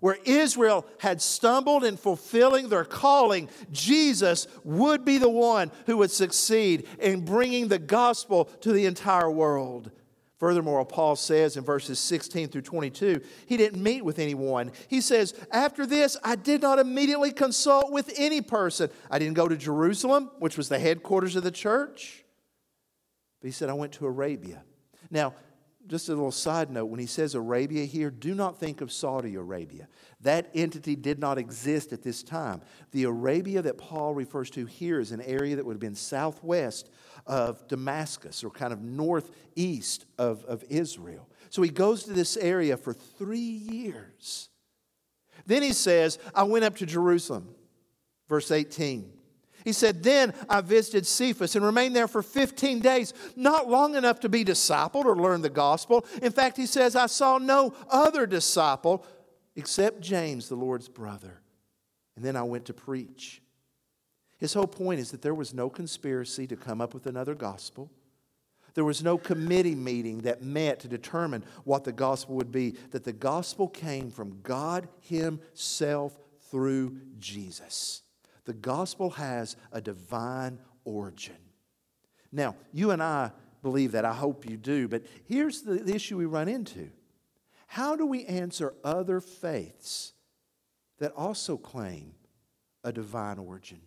Where 0.01 0.19
Israel 0.25 0.87
had 0.99 1.21
stumbled 1.21 1.85
in 1.85 1.99
fulfilling 1.99 2.71
their 2.71 2.87
calling, 2.87 3.51
Jesus 3.71 4.47
would 4.65 5.05
be 5.05 5.19
the 5.19 5.29
one 5.29 5.71
who 5.85 5.99
would 5.99 6.11
succeed 6.11 6.89
in 6.99 7.27
bringing 7.27 7.69
the 7.69 7.79
gospel 7.79 8.47
to 8.63 8.73
the 8.73 8.87
entire 8.87 9.31
world. 9.31 9.91
Furthermore, 10.39 10.85
Paul 10.85 11.15
says 11.17 11.57
in 11.57 11.65
verses 11.65 11.99
16 12.01 12.49
through 12.49 12.63
22, 12.63 13.21
he 13.47 13.57
didn't 13.57 13.83
meet 13.83 14.05
with 14.05 14.19
anyone. 14.19 14.73
He 14.89 15.01
says, 15.01 15.33
After 15.53 15.87
this, 15.87 16.17
I 16.25 16.35
did 16.35 16.61
not 16.61 16.79
immediately 16.79 17.31
consult 17.31 17.93
with 17.93 18.13
any 18.17 18.41
person. 18.41 18.91
I 19.11 19.19
didn't 19.19 19.35
go 19.35 19.47
to 19.47 19.57
Jerusalem, 19.57 20.31
which 20.41 20.57
was 20.57 20.69
the 20.69 20.79
headquarters 20.79 21.37
of 21.37 21.45
the 21.45 21.53
church. 21.53 22.25
But 23.41 23.47
he 23.47 23.53
said, 23.53 23.71
I 23.71 23.75
went 23.75 23.93
to 23.93 24.07
Arabia. 24.07 24.65
Now, 25.11 25.35
just 25.87 26.09
a 26.09 26.13
little 26.13 26.33
side 26.33 26.71
note 26.71 26.87
when 26.87 27.01
he 27.01 27.07
says 27.07 27.35
Arabia 27.35 27.85
here, 27.85 28.11
do 28.11 28.35
not 28.35 28.59
think 28.59 28.81
of 28.81 28.91
Saudi 28.91 29.35
Arabia. 29.35 29.89
That 30.21 30.51
entity 30.55 30.97
did 30.97 31.19
not 31.19 31.39
exist 31.39 31.93
at 31.93 32.03
this 32.03 32.23
time. 32.23 32.63
The 32.93 33.05
Arabia 33.05 33.63
that 33.63 33.79
Paul 33.79 34.15
refers 34.15 34.51
to 34.51 34.67
here 34.67 35.01
is 35.01 35.13
an 35.13 35.21
area 35.21 35.57
that 35.57 35.65
would 35.65 35.75
have 35.75 35.81
been 35.81 35.95
southwest 35.95 36.91
of 37.27 37.67
Damascus 37.69 38.43
or 38.43 38.51
kind 38.51 38.73
of 38.73 38.81
northeast 38.81 40.07
of, 40.19 40.45
of 40.45 40.65
Israel. 40.69 41.29
So 41.51 41.63
he 41.63 41.71
goes 41.71 42.05
to 42.05 42.13
this 42.13 42.37
area 42.37 42.77
for 42.77 42.93
three 42.93 43.39
years. 43.39 44.49
Then 45.47 45.63
he 45.63 45.73
says, 45.73 46.19
I 46.35 46.45
went 46.45 46.65
up 46.65 46.77
to 46.77 46.87
Jerusalem. 46.87 47.55
Verse 48.29 48.51
18. 48.51 49.11
He 49.65 49.73
said, 49.73 50.03
Then 50.03 50.35
I 50.49 50.61
visited 50.61 51.07
Cephas 51.07 51.57
and 51.57 51.65
remained 51.65 51.97
there 51.97 52.07
for 52.07 52.23
15 52.23 52.81
days, 52.81 53.15
not 53.35 53.69
long 53.69 53.97
enough 53.97 54.21
to 54.21 54.29
be 54.29 54.45
discipled 54.45 55.07
or 55.07 55.17
learn 55.17 55.41
the 55.41 55.51
gospel. 55.51 56.05
In 56.23 56.33
fact, 56.33 56.57
he 56.57 56.67
says, 56.67 56.95
I 56.95 57.07
saw 57.07 57.39
no 57.39 57.75
other 57.89 58.27
disciple 58.27 59.05
except 59.57 60.01
James, 60.01 60.49
the 60.49 60.55
Lord's 60.55 60.89
brother. 60.89 61.41
And 62.17 62.25
then 62.25 62.37
I 62.37 62.43
went 62.43 62.67
to 62.67 62.75
preach. 62.75 63.41
His 64.39 64.53
whole 64.53 64.67
point 64.67 65.01
is 65.01 65.11
that 65.11 65.23
there 65.23 65.35
was 65.35 65.55
no 65.55 65.71
conspiracy 65.71 66.47
to 66.49 66.57
come 66.57 66.81
up 66.81 66.93
with 66.93 67.07
another 67.07 67.35
gospel. 67.35 67.91
There 68.75 68.85
was 68.85 69.03
no 69.03 69.17
committee 69.17 69.77
meeting 69.77 70.19
that 70.23 70.43
met 70.43 70.81
to 70.81 70.89
determine 70.89 71.45
what 71.63 71.85
the 71.85 71.93
gospel 71.93 72.35
would 72.35 72.53
be, 72.53 72.73
that 72.91 73.05
the 73.05 73.13
gospel 73.13 73.69
came 73.69 74.11
from 74.11 74.41
God 74.43 74.89
Himself 75.01 76.19
through 76.51 76.99
Jesus. 77.19 78.04
The 78.45 78.53
gospel 78.53 79.11
has 79.11 79.57
a 79.73 79.81
divine 79.81 80.59
origin. 80.85 81.37
Now, 82.31 82.57
you 82.73 82.91
and 82.91 83.03
I 83.03 83.31
believe 83.63 83.93
that. 83.93 84.05
I 84.05 84.13
hope 84.13 84.49
you 84.49 84.57
do. 84.57 84.87
But 84.87 85.05
here's 85.25 85.63
the, 85.63 85.93
issue 85.93 86.17
we 86.17 86.27
run 86.27 86.49
into 86.49 86.91
how 87.67 87.97
do 87.97 88.07
we 88.07 88.25
answer 88.27 88.75
other 88.85 89.21
faiths 89.21 90.13
that 90.99 91.13
also 91.17 91.57
claim 91.57 92.13
a 92.85 92.93
divine 92.93 93.39
origin? 93.39 93.81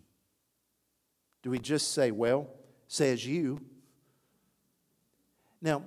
Do 1.42 1.50
we 1.50 1.58
just 1.58 1.92
say, 1.94 2.10
well, 2.10 2.48
says 2.86 3.24
you? 3.24 3.60
Now, 5.62 5.84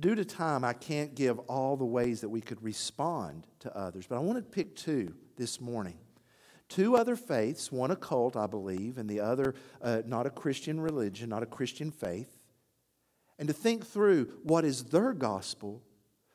due 0.00 0.14
to 0.14 0.24
time, 0.24 0.64
I 0.64 0.72
can't 0.72 1.14
give 1.14 1.38
all 1.40 1.76
the 1.76 1.84
ways 1.84 2.20
that 2.22 2.28
we 2.28 2.40
could 2.40 2.62
respond 2.62 3.46
to 3.60 3.76
others, 3.76 4.06
but 4.06 4.16
I 4.16 4.20
want 4.20 4.38
to 4.38 4.42
pick 4.42 4.74
two 4.74 5.14
this 5.36 5.60
morning. 5.60 5.98
Two 6.68 6.96
other 6.96 7.16
faiths, 7.16 7.72
one 7.72 7.90
a 7.90 7.96
cult, 7.96 8.36
I 8.36 8.46
believe, 8.46 8.98
and 8.98 9.08
the 9.08 9.20
other 9.20 9.54
uh, 9.80 10.02
not 10.04 10.26
a 10.26 10.30
Christian 10.30 10.80
religion, 10.80 11.30
not 11.30 11.42
a 11.42 11.46
Christian 11.46 11.90
faith, 11.90 12.38
and 13.38 13.48
to 13.48 13.54
think 13.54 13.86
through 13.86 14.26
what 14.42 14.64
is 14.64 14.84
their 14.84 15.12
gospel 15.12 15.82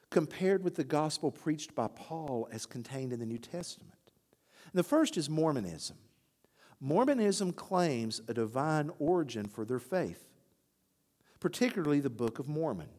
compared 0.09 0.63
with 0.63 0.75
the 0.75 0.83
gospel 0.83 1.31
preached 1.31 1.75
by 1.75 1.87
Paul 1.87 2.47
as 2.51 2.65
contained 2.65 3.13
in 3.13 3.19
the 3.19 3.25
New 3.25 3.37
Testament. 3.37 3.93
And 4.71 4.79
the 4.79 4.83
first 4.83 5.17
is 5.17 5.29
Mormonism. 5.29 5.97
Mormonism 6.79 7.53
claims 7.53 8.21
a 8.27 8.33
divine 8.33 8.91
origin 8.99 9.47
for 9.47 9.65
their 9.65 9.79
faith, 9.79 10.27
particularly 11.39 11.99
the 11.99 12.09
Book 12.09 12.39
of 12.39 12.47
Mormon. 12.47 12.89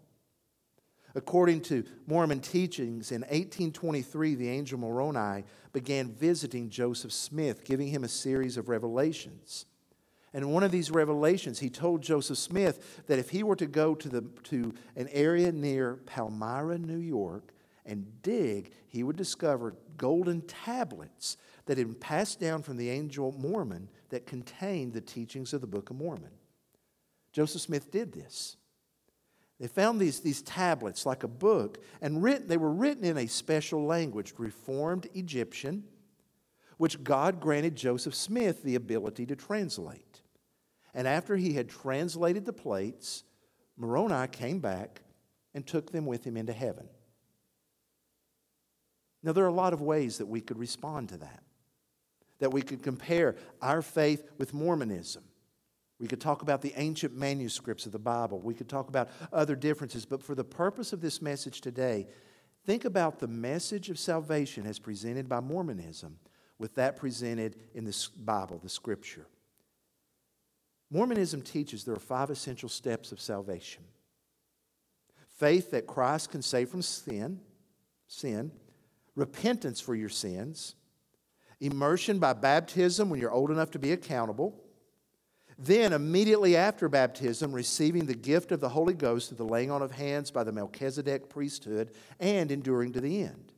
According 1.15 1.61
to 1.63 1.85
Mormon 2.07 2.41
teachings, 2.41 3.13
in 3.13 3.21
1823, 3.23 4.35
the 4.35 4.49
angel 4.49 4.79
Moroni 4.79 5.45
began 5.73 6.11
visiting 6.11 6.71
Joseph 6.71 7.13
Smith, 7.13 7.65
giving 7.65 7.89
him 7.89 8.03
a 8.03 8.09
series 8.09 8.57
of 8.57 8.69
revelations. 8.69 9.67
And 10.33 10.43
in 10.43 10.51
one 10.51 10.65
of 10.65 10.73
these 10.73 10.91
revelations, 10.91 11.61
he 11.61 11.71
told 11.71 12.03
Joseph 12.03 12.39
Smith 12.39 13.05
that 13.07 13.21
if 13.21 13.31
he 13.31 13.45
were 13.45 13.55
to 13.55 13.67
go 13.67 13.95
to, 13.95 14.09
the, 14.09 14.23
to 14.45 14.75
an 14.97 15.09
area 15.13 15.53
near 15.53 16.01
Palmyra, 16.07 16.79
New 16.79 16.99
York, 16.99 17.53
and 17.87 18.21
dig, 18.23 18.73
he 18.89 19.05
would 19.05 19.17
discover 19.17 19.77
golden 19.97 20.41
tablets 20.43 21.37
that 21.67 21.79
had 21.79 21.87
been 21.87 21.95
passed 21.95 22.41
down 22.41 22.63
from 22.63 22.77
the 22.77 22.91
angel 22.91 23.33
Mormon 23.39 23.89
that 24.09 24.27
contained 24.27 24.93
the 24.93 25.01
teachings 25.01 25.53
of 25.53 25.61
the 25.61 25.67
Book 25.69 25.91
of 25.91 25.97
Mormon. 25.97 26.33
Joseph 27.33 27.63
Smith 27.63 27.93
did 27.93 28.13
this. 28.13 28.57
They 29.61 29.69
found 29.69 30.01
these, 30.01 30.21
these 30.21 30.43
tablets 30.43 31.07
like 31.07 31.23
a 31.23 31.29
book, 31.29 31.79
and 32.01 32.23
written, 32.23 32.49
they 32.49 32.57
were 32.57 32.73
written 32.73 33.05
in 33.05 33.17
a 33.17 33.27
special 33.27 33.85
language, 33.85 34.35
Reformed 34.37 35.09
Egyptian, 35.15 35.85
which 36.77 37.05
God 37.05 37.41
granted 37.41 37.77
Joseph 37.77 38.15
Smith 38.15 38.63
the 38.63 38.75
ability 38.75 39.27
to 39.27 39.37
translate. 39.37 40.23
And 40.93 41.07
after 41.07 41.37
he 41.37 41.55
had 41.55 41.69
translated 41.69 42.45
the 42.45 42.53
plates, 42.53 43.25
Moroni 43.77 44.27
came 44.29 44.59
back 44.59 45.03
and 45.55 45.67
took 45.67 45.93
them 45.93 46.07
with 46.07 46.25
him 46.25 46.37
into 46.37 46.53
heaven. 46.53 46.89
Now, 49.23 49.33
there 49.33 49.45
are 49.45 49.49
a 49.49 49.53
lot 49.53 49.73
of 49.73 49.81
ways 49.81 50.19
that 50.19 50.27
we 50.27 50.41
could 50.41 50.59
respond 50.59 51.09
to 51.11 51.17
that 51.19 51.45
that 52.41 52.51
we 52.51 52.61
could 52.61 52.83
compare 52.83 53.37
our 53.63 53.81
faith 53.81 54.29
with 54.39 54.53
Mormonism. 54.53 55.23
We 55.99 56.09
could 56.09 56.21
talk 56.21 56.43
about 56.43 56.61
the 56.61 56.75
ancient 56.77 57.17
manuscripts 57.17 57.87
of 57.87 57.93
the 57.93 57.99
Bible. 57.99 58.41
We 58.41 58.55
could 58.55 58.69
talk 58.69 58.89
about 58.89 59.11
other 59.33 59.55
differences. 59.55 60.05
But 60.05 60.23
for 60.23 60.35
the 60.35 60.45
purpose 60.45 60.93
of 60.93 61.01
this 61.01 61.23
message 61.23 61.61
today, 61.61 62.09
think 62.65 62.85
about 62.85 63.21
the 63.21 63.29
message 63.29 63.91
of 63.91 63.99
salvation 63.99 64.67
as 64.67 64.79
presented 64.79 65.29
by 65.29 65.41
Mormonism 65.41 66.19
with 66.59 66.75
that 66.75 66.97
presented 66.97 67.57
in 67.75 67.85
the 67.85 68.09
Bible, 68.19 68.59
the 68.63 68.69
Scripture. 68.69 69.27
Mormonism 70.91 71.43
teaches 71.43 71.85
there 71.85 71.95
are 71.95 72.01
five 72.01 72.31
essential 72.31 72.69
steps 72.69 73.13
of 73.13 73.21
salvation 73.21 73.83
faith 75.37 75.73
that 75.73 75.87
Christ 75.87 76.31
can 76.31 76.43
save 76.43 76.69
from 76.69 76.81
sin, 76.81 77.41
sin, 78.07 78.53
repentance 79.17 79.81
for 79.81 79.97
your 79.97 80.09
sins, 80.09 80.77
immersion 81.61 82.21
by 82.21 82.33
baptism 82.33 83.11
when 83.11 83.21
you're 83.21 83.33
old 83.33 83.51
enough 83.51 83.73
to 83.73 83.81
be 83.81 83.91
accountable. 83.91 84.64
Then, 85.59 85.93
immediately 85.93 86.57
after 86.57 86.89
baptism, 86.89 87.53
receiving 87.53 88.07
the 88.07 88.15
gift 88.15 88.51
of 88.51 88.61
the 88.61 88.69
Holy 88.69 88.95
Ghost 88.95 89.29
through 89.29 89.39
the 89.39 89.45
laying 89.45 89.71
on 89.71 89.83
of 89.83 89.93
hands 89.93 90.31
by 90.31 90.43
the 90.43 90.53
Melchizedek 90.53 91.29
priesthood 91.29 91.93
and 92.19 92.51
enduring 92.51 92.93
to 92.93 93.01
the 93.01 93.23
end. 93.23 93.53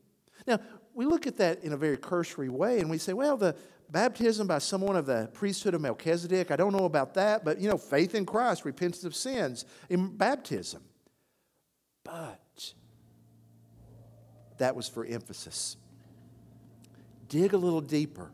Now, 0.47 0.61
we 0.95 1.07
look 1.07 1.27
at 1.27 1.39
that 1.39 1.65
in 1.65 1.73
a 1.73 1.77
very 1.77 1.97
cursory 1.97 2.49
way 2.49 2.81
and 2.81 2.91
we 2.91 2.99
say, 2.99 3.13
well, 3.13 3.37
the 3.37 3.57
baptism 3.91 4.47
by 4.47 4.59
someone 4.59 4.97
of 4.97 5.07
the 5.07 5.31
priesthood 5.33 5.75
of 5.75 5.81
Melchizedek, 5.81 6.51
I 6.51 6.57
don't 6.57 6.73
know 6.73 6.85
about 6.85 7.15
that, 7.15 7.45
but 7.45 7.61
you 7.61 7.69
know, 7.69 7.79
faith 7.79 8.15
in 8.15 8.27
Christ, 8.27 8.65
repentance 8.65 9.05
of 9.05 9.15
sins 9.15 9.65
in 9.89 10.17
baptism. 10.17 10.83
But 12.05 12.73
that 14.59 14.77
was 14.77 14.89
for 14.89 15.05
emphasis. 15.05 15.77
Dig 17.29 17.53
a 17.53 17.59
little 17.59 17.81
deeper. 17.81 18.31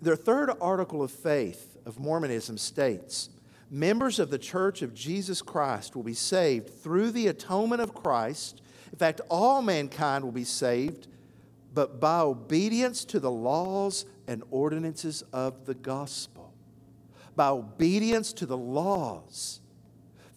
Their 0.00 0.16
third 0.16 0.50
article 0.60 1.02
of 1.02 1.10
faith 1.10 1.73
of 1.86 1.98
Mormonism 1.98 2.58
states 2.58 3.30
members 3.70 4.18
of 4.18 4.30
the 4.30 4.38
Church 4.38 4.82
of 4.82 4.94
Jesus 4.94 5.42
Christ 5.42 5.96
will 5.96 6.04
be 6.04 6.14
saved 6.14 6.70
through 6.70 7.10
the 7.10 7.26
atonement 7.26 7.82
of 7.82 7.94
Christ. 7.94 8.62
In 8.92 8.98
fact, 8.98 9.20
all 9.28 9.62
mankind 9.62 10.24
will 10.24 10.32
be 10.32 10.44
saved, 10.44 11.08
but 11.72 11.98
by 11.98 12.20
obedience 12.20 13.04
to 13.06 13.18
the 13.18 13.30
laws 13.30 14.06
and 14.28 14.44
ordinances 14.50 15.22
of 15.32 15.66
the 15.66 15.74
gospel. 15.74 16.54
By 17.34 17.48
obedience 17.48 18.32
to 18.34 18.46
the 18.46 18.56
laws 18.56 19.60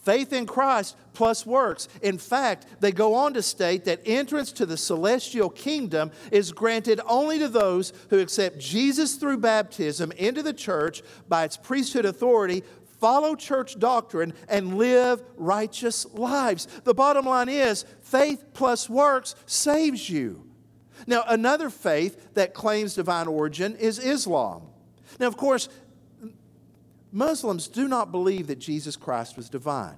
Faith 0.08 0.32
in 0.32 0.46
Christ 0.46 0.96
plus 1.12 1.46
works. 1.46 1.90
In 2.02 2.18
fact, 2.18 2.66
they 2.80 2.94
go 2.94 3.14
on 3.14 3.34
to 3.34 3.42
state 3.42 3.84
that 3.84 4.00
entrance 4.06 4.54
to 4.54 4.66
the 4.66 4.78
celestial 4.78 5.50
kingdom 5.50 6.12
is 6.32 6.54
granted 6.54 7.02
only 7.10 7.40
to 7.40 7.50
those 7.50 7.92
who 8.10 8.20
accept 8.20 8.58
Jesus 8.58 9.16
through 9.16 9.40
baptism 9.40 10.14
into 10.14 10.42
the 10.42 10.54
church 10.54 11.02
by 11.28 11.44
its 11.44 11.58
priesthood 11.58 12.06
authority, 12.06 12.64
follow 13.02 13.36
church 13.36 13.78
doctrine, 13.80 14.32
and 14.48 14.78
live 14.78 15.22
righteous 15.36 16.06
lives. 16.14 16.68
The 16.86 16.94
bottom 16.94 17.26
line 17.26 17.50
is 17.50 17.84
faith 18.00 18.46
plus 18.54 18.90
works 18.90 19.36
saves 19.46 20.10
you. 20.10 20.48
Now, 21.06 21.26
another 21.28 21.70
faith 21.70 22.34
that 22.36 22.54
claims 22.54 22.96
divine 22.96 23.28
origin 23.28 23.76
is 23.76 24.00
Islam. 24.00 24.62
Now, 25.20 25.28
of 25.28 25.36
course, 25.36 25.68
Muslims 27.18 27.68
do 27.68 27.88
not 27.88 28.12
believe 28.12 28.46
that 28.48 28.60
Jesus 28.60 28.96
Christ 28.96 29.38
was 29.38 29.50
divine. 29.50 29.98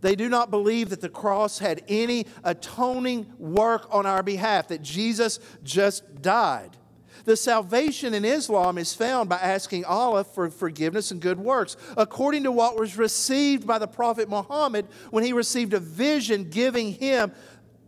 They 0.00 0.14
do 0.14 0.28
not 0.28 0.50
believe 0.50 0.90
that 0.90 1.00
the 1.00 1.08
cross 1.08 1.58
had 1.58 1.82
any 1.88 2.26
atoning 2.44 3.26
work 3.38 3.88
on 3.90 4.06
our 4.06 4.22
behalf, 4.22 4.68
that 4.68 4.82
Jesus 4.82 5.40
just 5.64 6.22
died. 6.22 6.76
The 7.24 7.36
salvation 7.36 8.14
in 8.14 8.24
Islam 8.24 8.78
is 8.78 8.94
found 8.94 9.28
by 9.28 9.36
asking 9.36 9.84
Allah 9.84 10.24
for 10.24 10.50
forgiveness 10.50 11.10
and 11.10 11.20
good 11.20 11.38
works, 11.38 11.76
according 11.96 12.44
to 12.44 12.52
what 12.52 12.78
was 12.78 12.96
received 12.96 13.66
by 13.66 13.78
the 13.78 13.88
Prophet 13.88 14.28
Muhammad 14.28 14.86
when 15.10 15.24
he 15.24 15.32
received 15.32 15.74
a 15.74 15.80
vision 15.80 16.48
giving 16.48 16.92
him 16.92 17.32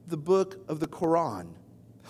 the 0.06 0.16
book 0.16 0.58
of 0.68 0.80
the 0.80 0.88
Quran. 0.88 1.46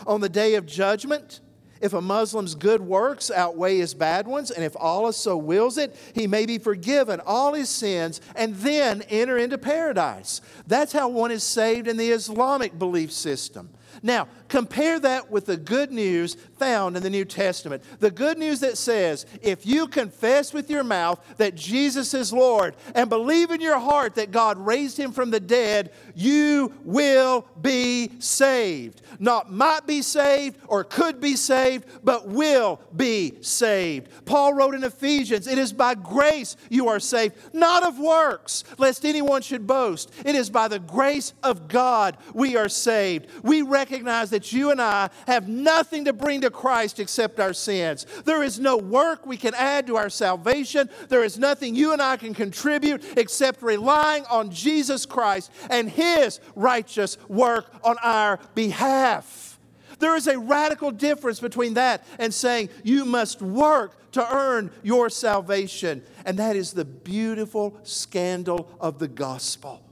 On 0.07 0.21
the 0.21 0.29
day 0.29 0.55
of 0.55 0.67
judgment, 0.67 1.41
if 1.81 1.93
a 1.93 2.01
Muslim's 2.01 2.55
good 2.55 2.81
works 2.81 3.31
outweigh 3.31 3.79
his 3.79 3.95
bad 3.95 4.27
ones, 4.27 4.51
and 4.51 4.65
if 4.65 4.77
Allah 4.77 5.13
so 5.13 5.37
wills 5.37 5.79
it, 5.79 5.95
he 6.15 6.27
may 6.27 6.47
be 6.47 6.59
forgiven 6.59 7.21
all 7.27 7.55
his 7.55 7.69
sins 7.69 8.21
and 8.37 8.55
then 8.57 9.03
enter 9.11 9.39
into 9.39 9.59
paradise. 9.59 10.41
That's 10.67 10.93
how 10.93 11.09
one 11.09 11.31
is 11.31 11.43
saved 11.43 11.89
in 11.89 11.97
the 11.97 12.11
Islamic 12.11 12.79
belief 12.79 13.13
system. 13.13 13.71
Now, 14.03 14.29
compare 14.49 14.99
that 15.01 15.31
with 15.31 15.47
the 15.47 15.57
good 15.57 15.91
news 15.91 16.37
found 16.59 16.97
in 16.97 17.03
the 17.03 17.11
New 17.11 17.25
Testament. 17.25 17.83
The 18.01 18.11
good 18.11 18.39
news 18.39 18.61
that 18.61 18.79
says, 18.79 19.27
if 19.43 19.67
you 19.67 19.87
confess 19.87 20.53
with 20.53 20.71
your 20.71 20.85
mouth 20.85 21.21
that 21.39 21.55
Jesus 21.55 22.15
is 22.15 22.33
Lord 22.33 22.75
and 22.95 23.09
believe 23.09 23.51
in 23.51 23.61
your 23.61 23.79
heart 23.79 24.15
that 24.17 24.31
God 24.31 24.59
raised 24.59 24.99
him 24.99 25.13
from 25.13 25.31
the 25.31 25.41
dead, 25.41 25.93
you 26.15 26.73
will 26.85 27.47
be 27.61 28.13
saved. 28.19 29.03
Not 29.19 29.53
might 29.53 29.87
be 29.87 30.03
saved 30.03 30.59
or 30.67 30.85
could 30.85 31.21
be 31.21 31.37
saved, 31.37 31.87
but 32.03 32.29
will 32.29 32.81
be 32.95 33.35
saved. 33.41 34.09
Paul 34.25 34.55
wrote 34.55 34.75
in 34.75 34.85
Ephesians, 34.85 35.47
It 35.47 35.59
is 35.59 35.73
by 35.73 35.95
grace 35.95 36.57
you 36.69 36.89
are 36.89 37.01
saved, 37.01 37.35
not 37.53 37.85
of 37.85 37.99
works, 37.99 38.65
lest 38.79 39.05
anyone 39.05 39.43
should 39.43 39.67
boast. 39.67 40.13
It 40.25 40.35
is 40.35 40.51
by 40.51 40.69
the 40.69 40.79
grace 40.79 41.33
of 41.43 41.69
God 41.69 42.17
we 42.33 42.57
are 42.57 42.69
saved. 42.69 43.27
We 43.43 43.63
recognize 43.63 43.84
that 43.85 44.53
you 44.53 44.71
and 44.71 44.81
I 44.81 45.11
have 45.27 45.49
nothing 45.49 46.05
to 46.07 46.13
bring 46.13 46.41
to 46.43 46.51
Christ 46.51 47.01
except 47.01 47.41
our 47.41 47.53
sins. 47.53 48.07
There 48.25 48.43
is 48.43 48.59
no 48.59 48.77
work 48.77 49.27
we 49.27 49.37
can 49.37 49.55
add 49.55 49.87
to 49.87 49.97
our 49.97 50.11
salvation. 50.11 50.89
There 51.09 51.25
is 51.25 51.39
nothing 51.39 51.75
you 51.75 51.93
and 51.93 52.03
I 52.03 52.17
can 52.17 52.35
contribute 52.35 53.03
except 53.17 53.63
relying 53.63 54.25
on 54.27 54.51
Jesus 54.51 55.07
Christ 55.07 55.51
and 55.71 55.89
His 55.89 56.41
righteous 56.55 57.19
work 57.29 57.67
on 57.83 57.97
our 58.03 58.39
behalf. 58.55 59.59
There 59.99 60.17
is 60.17 60.27
a 60.27 60.39
radical 60.39 60.91
difference 60.91 61.41
between 61.41 61.75
that 61.75 62.05
and 62.19 62.35
saying 62.35 62.71
you 62.83 63.05
must 63.05 63.41
work 63.41 64.13
to 64.13 64.35
earn 64.35 64.71
your 64.83 65.09
salvation. 65.11 66.03
And 66.25 66.39
that 66.39 66.57
is 66.57 66.73
the 66.73 66.85
beautiful 66.85 67.79
scandal 67.83 68.71
of 68.81 68.99
the 68.99 69.09
gospel. 69.09 69.83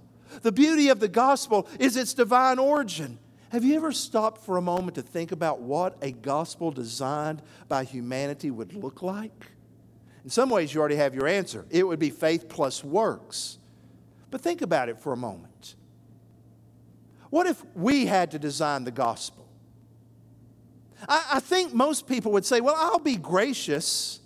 The 0.43 0.53
beauty 0.53 0.89
of 0.89 1.01
the 1.01 1.09
gospel 1.09 1.69
is 1.79 1.97
its 1.97 2.15
divine 2.15 2.59
origin. 2.59 3.19
Have 3.53 3.65
you 3.65 3.77
ever 3.77 3.93
stopped 3.93 4.47
for 4.47 4.57
a 4.57 4.63
moment 4.63 4.95
to 4.95 5.03
think 5.03 5.31
about 5.31 5.61
what 5.61 5.99
a 6.01 6.11
gospel 6.11 6.71
designed 6.71 7.43
by 7.69 7.85
humanity 7.85 8.51
would 8.51 8.73
look 8.73 9.03
like? 9.03 9.49
In 10.25 10.31
some 10.31 10.49
ways, 10.49 10.73
you 10.73 10.81
already 10.81 10.97
have 10.97 11.15
your 11.15 11.29
answer. 11.29 11.67
It 11.69 11.87
would 11.87 11.99
be 11.99 12.09
faith 12.09 12.49
plus 12.49 12.83
works. 12.83 13.59
But 14.31 14.41
think 14.41 14.63
about 14.63 14.89
it 14.89 14.99
for 14.99 15.13
a 15.13 15.19
moment. 15.19 15.75
What 17.29 17.47
if 17.47 17.63
we 17.75 18.07
had 18.07 18.31
to 18.31 18.39
design 18.39 18.85
the 18.85 18.91
gospel? 18.91 19.47
I, 21.07 21.33
I 21.33 21.41
think 21.41 21.75
most 21.75 22.07
people 22.07 22.33
would 22.33 22.47
say, 22.47 22.63
well, 22.63 22.77
I'll 22.79 23.01
be 23.01 23.17
gracious, 23.17 24.21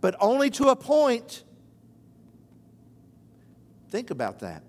but 0.00 0.14
only 0.20 0.50
to 0.50 0.68
a 0.68 0.76
point. 0.76 1.42
Think 3.88 4.12
about 4.12 4.38
that. 4.38 4.62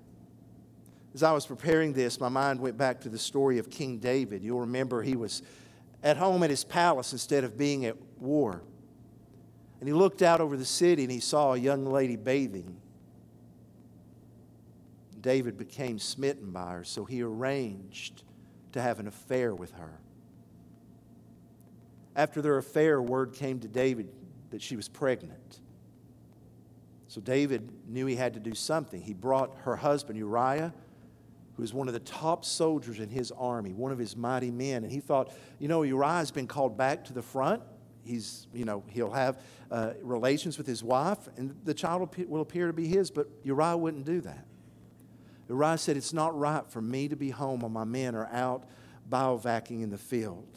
As 1.13 1.23
I 1.23 1.31
was 1.31 1.45
preparing 1.45 1.93
this, 1.93 2.19
my 2.19 2.29
mind 2.29 2.59
went 2.59 2.77
back 2.77 3.01
to 3.01 3.09
the 3.09 3.17
story 3.17 3.57
of 3.57 3.69
King 3.69 3.97
David. 3.97 4.43
You'll 4.43 4.61
remember 4.61 5.01
he 5.01 5.15
was 5.15 5.41
at 6.03 6.17
home 6.17 6.43
at 6.43 6.49
his 6.49 6.63
palace 6.63 7.11
instead 7.11 7.43
of 7.43 7.57
being 7.57 7.85
at 7.85 7.95
war. 8.19 8.61
And 9.79 9.87
he 9.87 9.93
looked 9.93 10.21
out 10.21 10.39
over 10.41 10.55
the 10.55 10.65
city 10.65 11.03
and 11.03 11.11
he 11.11 11.19
saw 11.19 11.53
a 11.53 11.57
young 11.57 11.85
lady 11.85 12.15
bathing. 12.15 12.77
David 15.21 15.57
became 15.57 15.99
smitten 15.99 16.51
by 16.51 16.71
her, 16.71 16.83
so 16.83 17.05
he 17.05 17.21
arranged 17.21 18.23
to 18.71 18.81
have 18.81 18.99
an 18.99 19.07
affair 19.07 19.53
with 19.53 19.71
her. 19.71 19.99
After 22.15 22.41
their 22.41 22.57
affair, 22.57 23.01
word 23.01 23.33
came 23.33 23.59
to 23.61 23.67
David 23.67 24.09
that 24.51 24.61
she 24.61 24.75
was 24.75 24.87
pregnant. 24.87 25.59
So 27.07 27.19
David 27.21 27.71
knew 27.87 28.05
he 28.05 28.15
had 28.15 28.35
to 28.35 28.39
do 28.39 28.53
something. 28.53 29.01
He 29.01 29.13
brought 29.13 29.55
her 29.63 29.75
husband 29.75 30.17
Uriah 30.17 30.73
who 31.59 31.61
was 31.61 31.73
one 31.73 31.89
of 31.89 31.93
the 31.93 31.99
top 31.99 32.45
soldiers 32.45 33.01
in 33.01 33.09
his 33.09 33.33
army, 33.33 33.73
one 33.73 33.91
of 33.91 33.97
his 33.97 34.15
mighty 34.15 34.49
men. 34.49 34.85
And 34.85 34.91
he 34.93 35.01
thought, 35.01 35.33
you 35.59 35.67
know, 35.67 35.83
Uriah's 35.83 36.31
been 36.31 36.47
called 36.47 36.77
back 36.77 37.03
to 37.05 37.13
the 37.13 37.21
front. 37.21 37.61
He's, 38.05 38.47
you 38.53 38.63
know, 38.63 38.81
he'll 38.87 39.11
have 39.11 39.41
uh, 39.69 39.91
relations 40.01 40.57
with 40.57 40.65
his 40.65 40.85
wife, 40.85 41.17
and 41.35 41.53
the 41.65 41.73
child 41.73 42.15
will 42.29 42.39
appear 42.39 42.67
to 42.67 42.71
be 42.71 42.87
his, 42.87 43.11
but 43.11 43.27
Uriah 43.43 43.75
wouldn't 43.75 44.05
do 44.05 44.21
that. 44.21 44.45
Uriah 45.49 45.77
said, 45.77 45.97
It's 45.97 46.13
not 46.13 46.39
right 46.39 46.65
for 46.65 46.81
me 46.81 47.09
to 47.09 47.17
be 47.17 47.29
home 47.29 47.59
while 47.59 47.69
my 47.69 47.83
men 47.83 48.15
are 48.15 48.29
out 48.31 48.63
bivouacking 49.09 49.81
in 49.81 49.89
the 49.89 49.97
field. 49.97 50.47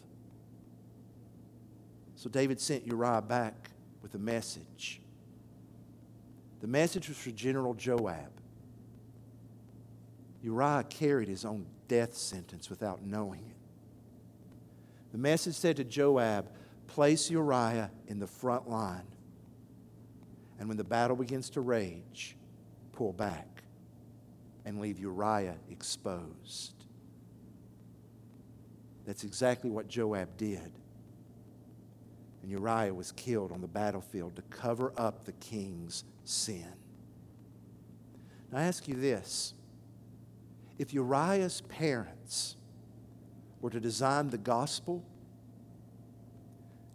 So 2.15 2.31
David 2.31 2.61
sent 2.61 2.87
Uriah 2.87 3.23
back 3.23 3.71
with 4.03 4.15
a 4.15 4.19
message. 4.19 5.01
The 6.61 6.69
message 6.69 7.09
was 7.09 7.19
for 7.19 7.33
General 7.33 7.75
Joab. 7.75 8.42
Uriah 10.43 10.85
carried 10.89 11.29
his 11.29 11.45
own 11.45 11.67
death 11.89 12.17
sentence 12.17 12.69
without 12.69 13.05
knowing 13.05 13.41
it. 13.41 13.57
The 15.13 15.19
message 15.19 15.55
said 15.55 15.77
to 15.77 15.85
Joab, 15.85 16.51
Place 16.87 17.31
Uriah 17.31 17.91
in 18.09 18.19
the 18.19 18.27
front 18.27 18.69
line. 18.69 19.07
And 20.59 20.69
when 20.69 20.77
the 20.77 20.85
battle 20.85 21.17
begins 21.17 21.51
to 21.51 21.61
rage, 21.61 22.37
pull 22.93 23.13
back 23.13 23.63
and 24.65 24.81
leave 24.81 24.99
Uriah 24.99 25.57
exposed. 25.71 26.75
That's 29.07 29.25
exactly 29.25 29.71
what 29.71 29.89
Joab 29.89 30.37
did. 30.37 30.73
And 32.43 32.51
Uriah 32.51 32.95
was 32.95 33.13
killed 33.13 33.53
on 33.53 33.61
the 33.61 33.69
battlefield 33.69 34.37
to 34.37 34.43
cover 34.43 34.93
up 34.97 35.25
the 35.25 35.33
king's 35.33 36.05
sin. 36.25 36.67
Now, 38.51 38.59
I 38.59 38.63
ask 38.65 38.87
you 38.89 38.95
this 38.95 39.55
if 40.79 40.93
Uriah's 40.93 41.61
parents 41.63 42.57
were 43.61 43.71
to 43.71 43.81
design 43.81 44.31
the 44.31 44.39
gospel, 44.39 45.05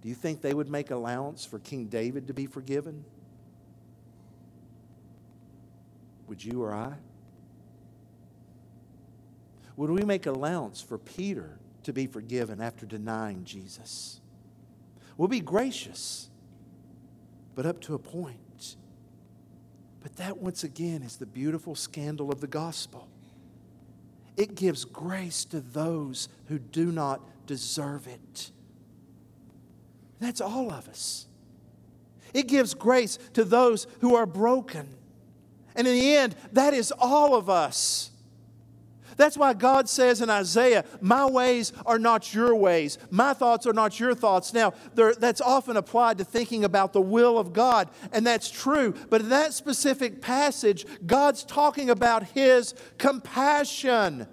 do 0.02 0.10
you 0.10 0.16
think 0.16 0.42
they 0.42 0.54
would 0.54 0.70
make 0.70 0.92
allowance 0.92 1.46
for 1.46 1.60
King 1.60 1.88
David 1.88 2.28
to 2.28 2.34
be 2.34 2.46
forgiven? 2.46 3.04
Would 6.28 6.44
you 6.44 6.62
or 6.62 6.74
I? 6.74 6.94
Would 9.76 9.92
we 9.92 10.02
make 10.04 10.26
allowance 10.26 10.82
for 10.82 10.98
Peter 10.98 11.60
to 11.84 11.94
be 11.94 12.08
forgiven 12.08 12.62
after 12.62 12.86
denying 12.86 13.46
Jesus? 13.46 14.20
We'll 15.18 15.28
be 15.28 15.40
gracious, 15.40 16.30
but 17.56 17.66
up 17.66 17.80
to 17.82 17.94
a 17.94 18.00
point. 18.00 18.76
But 20.02 20.16
that, 20.18 20.38
once 20.38 20.64
again, 20.64 21.04
is 21.04 21.18
the 21.18 21.26
beautiful 21.26 21.76
scandal 21.76 22.32
of 22.32 22.40
the 22.40 22.48
gospel. 22.48 23.08
It 24.38 24.56
gives 24.56 24.86
grace 24.86 25.44
to 25.46 25.60
those 25.60 26.30
who 26.46 26.60
do 26.60 26.92
not 26.92 27.22
deserve 27.48 28.08
it. 28.08 28.52
That's 30.20 30.40
all 30.40 30.72
of 30.72 30.88
us. 30.88 31.26
It 32.34 32.48
gives 32.48 32.74
grace 32.74 33.18
to 33.34 33.44
those 33.44 33.88
who 34.02 34.16
are 34.16 34.26
broken. 34.26 34.96
And 35.76 35.88
in 35.88 35.94
the 35.94 36.16
end, 36.16 36.36
that 36.54 36.74
is 36.74 36.94
all 37.00 37.36
of 37.36 37.50
us. 37.50 38.12
That's 39.18 39.38
why 39.38 39.54
God 39.54 39.90
says 39.90 40.22
in 40.22 40.30
Isaiah, 40.30 40.86
My 41.02 41.26
ways 41.26 41.74
are 41.86 42.00
not 42.00 42.34
your 42.34 42.56
ways, 42.56 42.98
my 43.10 43.34
thoughts 43.34 43.68
are 43.68 43.74
not 43.74 44.00
your 44.00 44.14
thoughts. 44.16 44.54
Now, 44.54 44.74
that's 44.94 45.42
often 45.42 45.76
applied 45.76 46.20
to 46.20 46.24
thinking 46.24 46.64
about 46.64 46.94
the 46.94 47.02
will 47.02 47.38
of 47.38 47.52
God, 47.52 47.90
and 48.12 48.26
that's 48.26 48.50
true. 48.50 48.94
But 49.10 49.22
in 49.22 49.30
that 49.30 49.54
specific 49.54 50.22
passage, 50.22 50.86
God's 51.06 51.44
talking 51.44 51.90
about 51.90 52.24
His 52.24 52.76
compassion. 52.98 54.28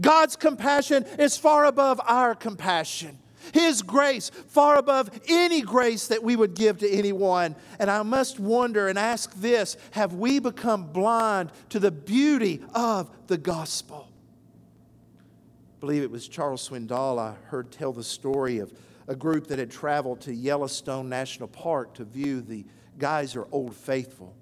God's 0.00 0.36
compassion 0.36 1.04
is 1.18 1.36
far 1.36 1.66
above 1.66 2.00
our 2.04 2.34
compassion. 2.34 3.18
His 3.52 3.82
grace 3.82 4.30
far 4.30 4.76
above 4.76 5.10
any 5.28 5.62
grace 5.62 6.08
that 6.08 6.22
we 6.22 6.36
would 6.36 6.54
give 6.54 6.78
to 6.78 6.90
anyone. 6.90 7.56
And 7.78 7.90
I 7.90 8.02
must 8.02 8.38
wonder 8.38 8.88
and 8.88 8.98
ask 8.98 9.32
this 9.34 9.76
have 9.92 10.14
we 10.14 10.38
become 10.38 10.86
blind 10.86 11.50
to 11.70 11.78
the 11.78 11.90
beauty 11.90 12.62
of 12.74 13.10
the 13.26 13.38
gospel? 13.38 14.08
I 15.76 15.80
believe 15.80 16.02
it 16.02 16.10
was 16.10 16.28
Charles 16.28 16.68
Swindoll 16.68 17.18
I 17.18 17.34
heard 17.46 17.70
tell 17.70 17.92
the 17.92 18.04
story 18.04 18.58
of 18.58 18.72
a 19.08 19.16
group 19.16 19.48
that 19.48 19.58
had 19.58 19.70
traveled 19.70 20.20
to 20.22 20.34
Yellowstone 20.34 21.08
National 21.08 21.48
Park 21.48 21.94
to 21.94 22.04
view 22.04 22.40
the 22.40 22.64
Geyser 22.98 23.46
Old 23.50 23.74
Faithful. 23.74 24.36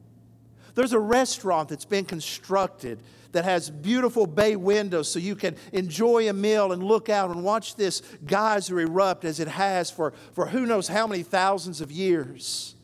There's 0.79 0.93
a 0.93 1.01
restaurant 1.01 1.71
that's 1.71 1.85
been 1.85 2.05
constructed 2.05 3.03
that 3.33 3.45
has 3.45 3.69
beautiful 3.69 4.29
bay 4.29 4.55
windows 4.55 5.11
so 5.11 5.19
you 5.19 5.35
can 5.35 5.57
enjoy 5.73 6.29
a 6.29 6.33
meal 6.33 6.71
and 6.71 6.85
look 6.85 7.09
out 7.09 7.33
and 7.33 7.43
watch 7.43 7.75
this 7.75 8.01
geyser 8.25 8.79
erupt 8.79 9.25
as 9.25 9.41
it 9.41 9.49
has 9.49 9.91
for, 9.91 10.12
for 10.35 10.47
who 10.47 10.67
knows 10.67 10.87
how 10.87 11.09
many 11.09 11.25
thousands 11.25 11.81
of 11.81 11.91
years. 11.91 12.77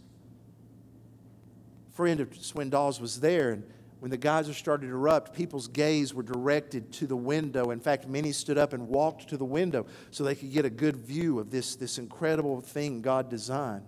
A 1.93 1.95
friend 1.95 2.19
of 2.19 2.31
Swindoll's 2.31 3.01
was 3.01 3.21
there, 3.21 3.53
and 3.53 3.63
when 4.01 4.11
the 4.11 4.17
geyser 4.17 4.55
started 4.55 4.89
to 4.89 4.93
erupt, 4.93 5.33
people's 5.33 5.69
gaze 5.69 6.13
were 6.13 6.25
directed 6.25 6.93
to 6.95 7.07
the 7.07 7.15
window. 7.15 7.71
In 7.71 7.79
fact, 7.79 8.09
many 8.09 8.33
stood 8.33 8.59
up 8.59 8.73
and 8.73 8.89
walked 8.89 9.29
to 9.29 9.37
the 9.37 9.45
window 9.45 9.87
so 10.11 10.25
they 10.25 10.35
could 10.35 10.51
get 10.53 10.65
a 10.65 10.71
good 10.71 10.97
view 10.97 11.39
of 11.39 11.53
this, 11.53 11.77
this 11.77 11.99
incredible 11.99 12.61
thing 12.61 13.03
God 13.03 13.31
designed. 13.31 13.87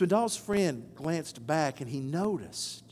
Swindoll's 0.00 0.36
friend 0.36 0.88
glanced 0.94 1.46
back 1.46 1.82
and 1.82 1.90
he 1.90 2.00
noticed 2.00 2.84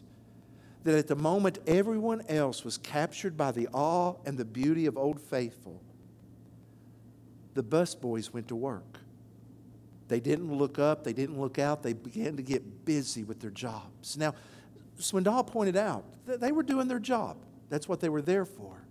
that 0.85 0.95
at 0.95 1.07
the 1.07 1.17
moment 1.17 1.59
everyone 1.67 2.23
else 2.29 2.65
was 2.65 2.77
captured 2.77 3.35
by 3.35 3.51
the 3.51 3.67
awe 3.73 4.15
and 4.27 4.37
the 4.37 4.45
beauty 4.45 4.85
of 4.85 4.99
Old 4.99 5.19
Faithful, 5.19 5.81
the 7.55 7.63
busboys 7.63 8.33
went 8.33 8.49
to 8.49 8.57
work. 8.57 8.99
They 10.09 10.21
didn't 10.21 10.53
look 10.53 10.79
up, 10.79 11.03
they 11.03 11.15
didn't 11.15 11.41
look 11.41 11.59
out, 11.59 11.83
they 11.83 11.95
began 11.95 12.37
to 12.37 12.43
get 12.43 12.85
busy 12.85 13.25
with 13.25 13.41
their 13.41 13.51
jobs. 13.51 14.19
Now, 14.19 14.35
Swindoll 14.99 15.47
pointed 15.47 15.77
out 15.77 16.05
that 16.27 16.41
they 16.41 16.53
were 16.53 16.63
doing 16.63 16.89
their 16.89 16.99
job. 16.99 17.39
That's 17.71 17.89
what 17.89 18.01
they 18.01 18.11
were 18.11 18.23
there 18.23 18.45
for. 18.45 18.85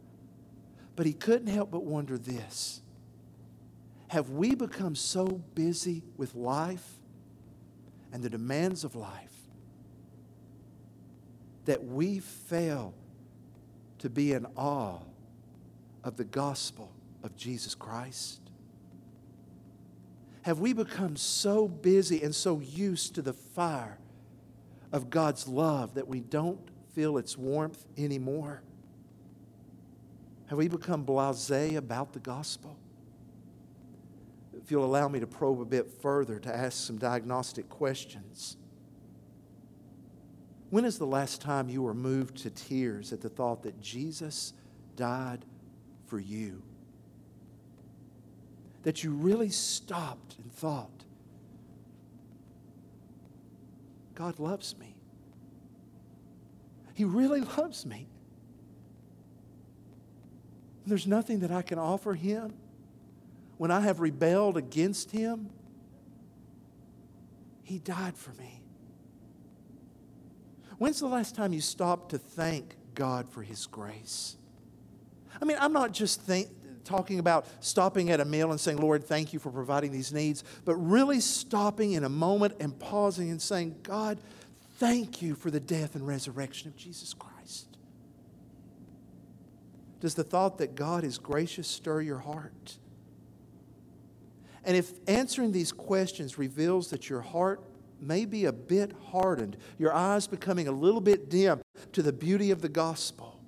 But 0.96 1.06
he 1.06 1.14
couldn't 1.14 1.48
help 1.48 1.70
but 1.70 1.84
wonder 1.84 2.18
this 2.18 2.82
Have 4.08 4.32
we 4.32 4.56
become 4.56 4.96
so 4.96 5.26
busy 5.54 6.02
with 6.18 6.34
life 6.34 6.97
and 8.12 8.24
the 8.24 8.30
demands 8.30 8.84
of 8.84 8.96
life 8.96 9.34
that 11.66 11.84
we 11.84 12.20
fail 12.20 12.94
to 14.00 14.10
be 14.10 14.34
in 14.34 14.46
awe 14.56 15.00
of 16.04 16.16
the 16.18 16.24
gospel 16.24 16.92
of 17.24 17.36
Jesus 17.36 17.76
Christ? 17.76 18.40
Have 20.44 20.60
we 20.60 20.72
become 20.72 21.18
so 21.18 21.68
busy 21.68 22.24
and 22.24 22.34
so 22.34 22.60
used 22.60 23.16
to 23.16 23.22
the 23.22 23.34
fire 23.34 23.98
of 24.94 25.10
God's 25.10 25.48
love 25.48 25.96
that 25.96 26.08
we 26.08 26.22
don't 26.22 26.62
feel 26.94 27.18
its 27.18 27.38
warmth 27.38 27.84
anymore? 27.98 28.62
Have 30.48 30.58
we 30.58 30.70
become 30.70 31.04
blase 31.04 31.76
about 31.76 32.14
the 32.14 32.20
gospel? 32.20 32.78
If 34.68 34.72
you'll 34.72 34.84
allow 34.84 35.08
me 35.08 35.22
to 35.22 35.28
probe 35.28 35.62
a 35.62 35.66
bit 35.66 35.88
further 35.88 36.40
to 36.40 36.54
ask 36.54 36.86
some 36.86 36.98
diagnostic 36.98 37.70
questions. 37.70 38.58
When 40.72 40.84
is 40.84 40.98
the 40.98 41.08
last 41.08 41.40
time 41.40 41.70
you 41.70 41.84
were 41.84 41.94
moved 41.94 42.36
to 42.40 42.50
tears 42.50 43.14
at 43.14 43.22
the 43.22 43.30
thought 43.30 43.64
that 43.64 43.80
Jesus 43.80 44.52
died 44.98 45.46
for 46.06 46.20
you? 46.20 46.62
That 48.84 49.06
you 49.06 49.12
really 49.12 49.48
stopped 49.48 50.36
and 50.38 50.52
thought, 50.52 51.06
God 54.16 54.38
loves 54.38 54.78
me. 54.78 54.98
He 56.94 57.06
really 57.06 57.40
loves 57.40 57.86
me. 57.86 58.10
There's 60.86 61.08
nothing 61.08 61.40
that 61.40 61.52
I 61.52 61.62
can 61.62 61.80
offer 61.80 62.16
Him 62.16 62.54
when 63.58 63.72
I 63.72 63.82
have 63.82 64.00
rebelled 64.00 64.58
against 64.58 65.12
Him. 65.12 65.50
He 67.64 67.80
died 67.80 68.16
for 68.16 68.32
me. 68.34 68.62
When's 70.78 71.00
the 71.00 71.08
last 71.08 71.36
time 71.36 71.54
you 71.54 71.62
stopped 71.62 72.12
to 72.12 72.18
thank 72.18 72.76
God 72.94 73.28
for 73.28 73.42
His 73.42 73.66
grace? 73.66 74.38
I 75.42 75.46
mean, 75.46 75.58
I'm 75.60 75.74
not 75.74 75.92
just 75.92 76.22
think, 76.22 76.50
talking 76.84 77.20
about 77.20 77.46
stopping 77.60 78.10
at 78.12 78.20
a 78.20 78.26
meal 78.26 78.52
and 78.52 78.60
saying, 78.60 78.78
Lord, 78.78 79.04
thank 79.04 79.34
you 79.34 79.40
for 79.40 79.52
providing 79.52 79.92
these 79.92 80.14
needs, 80.14 80.44
but 80.64 80.76
really 80.76 81.20
stopping 81.20 81.94
in 81.94 82.04
a 82.04 82.10
moment 82.10 82.56
and 82.60 82.78
pausing 82.80 83.30
and 83.30 83.42
saying, 83.42 83.76
God, 83.84 84.20
thank 84.78 85.22
you 85.22 85.36
for 85.36 85.52
the 85.52 85.60
death 85.60 85.96
and 85.96 86.08
resurrection 86.08 86.70
of 86.70 86.78
Jesus 86.78 87.14
Christ. 87.14 87.78
Does 90.00 90.16
the 90.16 90.24
thought 90.24 90.60
that 90.60 90.76
God 90.76 91.04
is 91.04 91.18
gracious 91.18 91.68
stir 91.68 92.02
your 92.02 92.20
heart? 92.20 92.78
And 94.68 94.76
if 94.76 94.92
answering 95.08 95.54
these 95.54 95.72
questions 95.72 96.38
reveals 96.38 96.90
that 96.90 97.10
your 97.10 97.22
heart 97.22 97.64
may 98.02 98.26
be 98.26 98.44
a 98.46 98.52
bit 98.52 98.92
hardened, 99.12 99.56
your 99.80 99.94
eyes 99.94 100.28
becoming 100.28 100.68
a 100.68 100.74
little 100.74 101.00
bit 101.00 101.30
dim 101.30 101.62
to 101.94 102.04
the 102.04 102.12
beauty 102.12 102.52
of 102.52 102.62
the 102.62 102.68
gospel, 102.68 103.40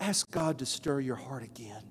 ask 0.00 0.30
God 0.30 0.58
to 0.60 0.66
stir 0.66 1.00
your 1.00 1.16
heart 1.16 1.42
again. 1.42 1.82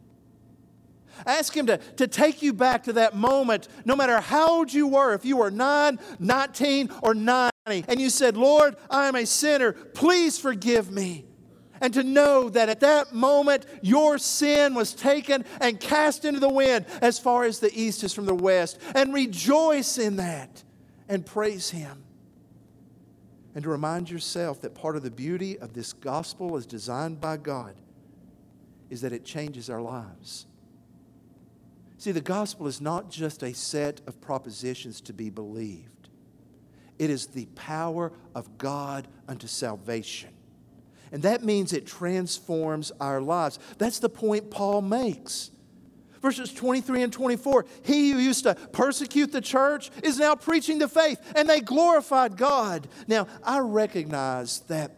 Ask 1.28 1.56
Him 1.56 1.68
to, 1.68 1.78
to 1.78 2.08
take 2.08 2.42
you 2.42 2.52
back 2.52 2.84
to 2.84 2.94
that 2.94 3.16
moment, 3.16 3.68
no 3.86 3.96
matter 3.96 4.20
how 4.20 4.50
old 4.50 4.74
you 4.74 4.88
were, 4.88 5.14
if 5.14 5.24
you 5.24 5.38
were 5.38 5.52
9, 5.52 6.00
19, 6.18 6.90
or 7.04 7.14
90, 7.14 7.52
and 7.68 8.02
you 8.02 8.10
said, 8.10 8.36
Lord, 8.36 8.76
I 8.90 9.08
am 9.08 9.16
a 9.16 9.26
sinner, 9.26 9.74
please 9.74 10.40
forgive 10.40 10.90
me. 10.90 11.29
And 11.82 11.94
to 11.94 12.04
know 12.04 12.50
that 12.50 12.70
at 12.70 12.82
that 12.82 13.14
moment 13.14 13.66
your 13.82 14.18
sin 14.18 14.74
was 14.74 14.94
taken 14.94 15.46
and 15.62 15.80
cast 15.80 16.26
into 16.26 16.40
the 16.40 16.50
wind 16.50 16.86
as 17.02 17.20
far 17.20 17.44
as 17.44 17.60
the 17.60 17.74
east 17.74 18.04
is 18.04 18.14
from 18.14 18.26
the 18.26 18.36
west, 18.36 18.80
and 18.96 19.14
rejoice 19.14 19.98
in 19.98 20.18
that 20.18 20.64
and 21.08 21.26
praise 21.26 21.70
Him. 21.70 22.04
And 23.56 23.64
to 23.64 23.70
remind 23.70 24.10
yourself 24.10 24.62
that 24.62 24.76
part 24.76 24.96
of 24.96 25.04
the 25.04 25.12
beauty 25.12 25.58
of 25.58 25.74
this 25.74 25.94
gospel 25.94 26.56
as 26.56 26.66
designed 26.66 27.20
by 27.20 27.38
God 27.38 27.76
is 28.90 29.02
that 29.02 29.12
it 29.12 29.26
changes 29.26 29.70
our 29.70 29.82
lives. 29.82 30.46
See, 31.98 32.12
the 32.12 32.22
gospel 32.22 32.68
is 32.68 32.80
not 32.80 33.10
just 33.10 33.44
a 33.44 33.54
set 33.54 34.00
of 34.08 34.22
propositions 34.22 35.02
to 35.02 35.14
be 35.14 35.30
believed, 35.30 36.10
it 36.98 37.10
is 37.10 37.28
the 37.28 37.46
power 37.56 38.12
of 38.36 38.58
God 38.58 39.08
unto 39.28 39.48
salvation. 39.48 40.30
And 41.12 41.24
that 41.24 41.44
means 41.44 41.74
it 41.74 41.88
transforms 41.88 42.92
our 43.00 43.22
lives. 43.22 43.60
That's 43.78 44.00
the 44.00 44.10
point 44.10 44.52
Paul 44.52 44.82
makes. 44.82 45.52
Verses 46.22 46.54
23 46.54 47.04
and 47.04 47.14
24 47.14 47.66
He 47.84 48.12
who 48.12 48.20
used 48.20 48.44
to 48.44 48.56
persecute 48.56 49.32
the 49.32 49.42
church 49.42 49.90
is 50.04 50.20
now 50.20 50.36
preaching 50.36 50.80
the 50.80 50.88
faith, 50.88 51.20
and 51.36 51.50
they 51.50 51.62
glorified 51.62 52.38
God. 52.38 52.88
Now, 53.08 53.28
I 53.44 53.60
recognize 53.60 54.60
that 54.62 54.98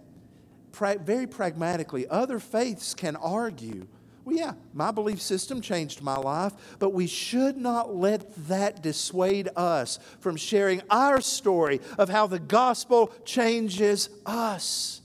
very 0.74 1.28
pragmatically, 1.28 2.08
other 2.08 2.40
faiths 2.40 2.94
can 2.96 3.16
argue. 3.16 3.88
Well, 4.24 4.36
yeah, 4.36 4.54
my 4.74 4.92
belief 4.92 5.22
system 5.22 5.62
changed 5.62 6.02
my 6.02 6.16
life, 6.16 6.54
but 6.80 6.94
we 6.94 7.08
should 7.08 7.58
not 7.58 7.96
let 7.96 8.34
that 8.48 8.84
dissuade 8.84 9.50
us 9.56 10.00
from 10.20 10.38
sharing 10.38 10.82
our 10.90 11.22
story 11.22 11.82
of 11.98 12.10
how 12.10 12.28
the 12.28 12.40
gospel 12.40 13.12
changes 13.26 14.10
us. 14.26 15.01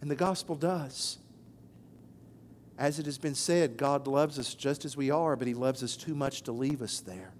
And 0.00 0.10
the 0.10 0.16
gospel 0.16 0.54
does. 0.56 1.18
As 2.78 2.98
it 2.98 3.06
has 3.06 3.18
been 3.18 3.34
said, 3.34 3.76
God 3.76 4.06
loves 4.06 4.38
us 4.38 4.54
just 4.54 4.84
as 4.84 4.96
we 4.96 5.10
are, 5.10 5.36
but 5.36 5.46
He 5.46 5.54
loves 5.54 5.82
us 5.82 5.96
too 5.96 6.14
much 6.14 6.42
to 6.42 6.52
leave 6.52 6.80
us 6.80 7.00
there. 7.00 7.32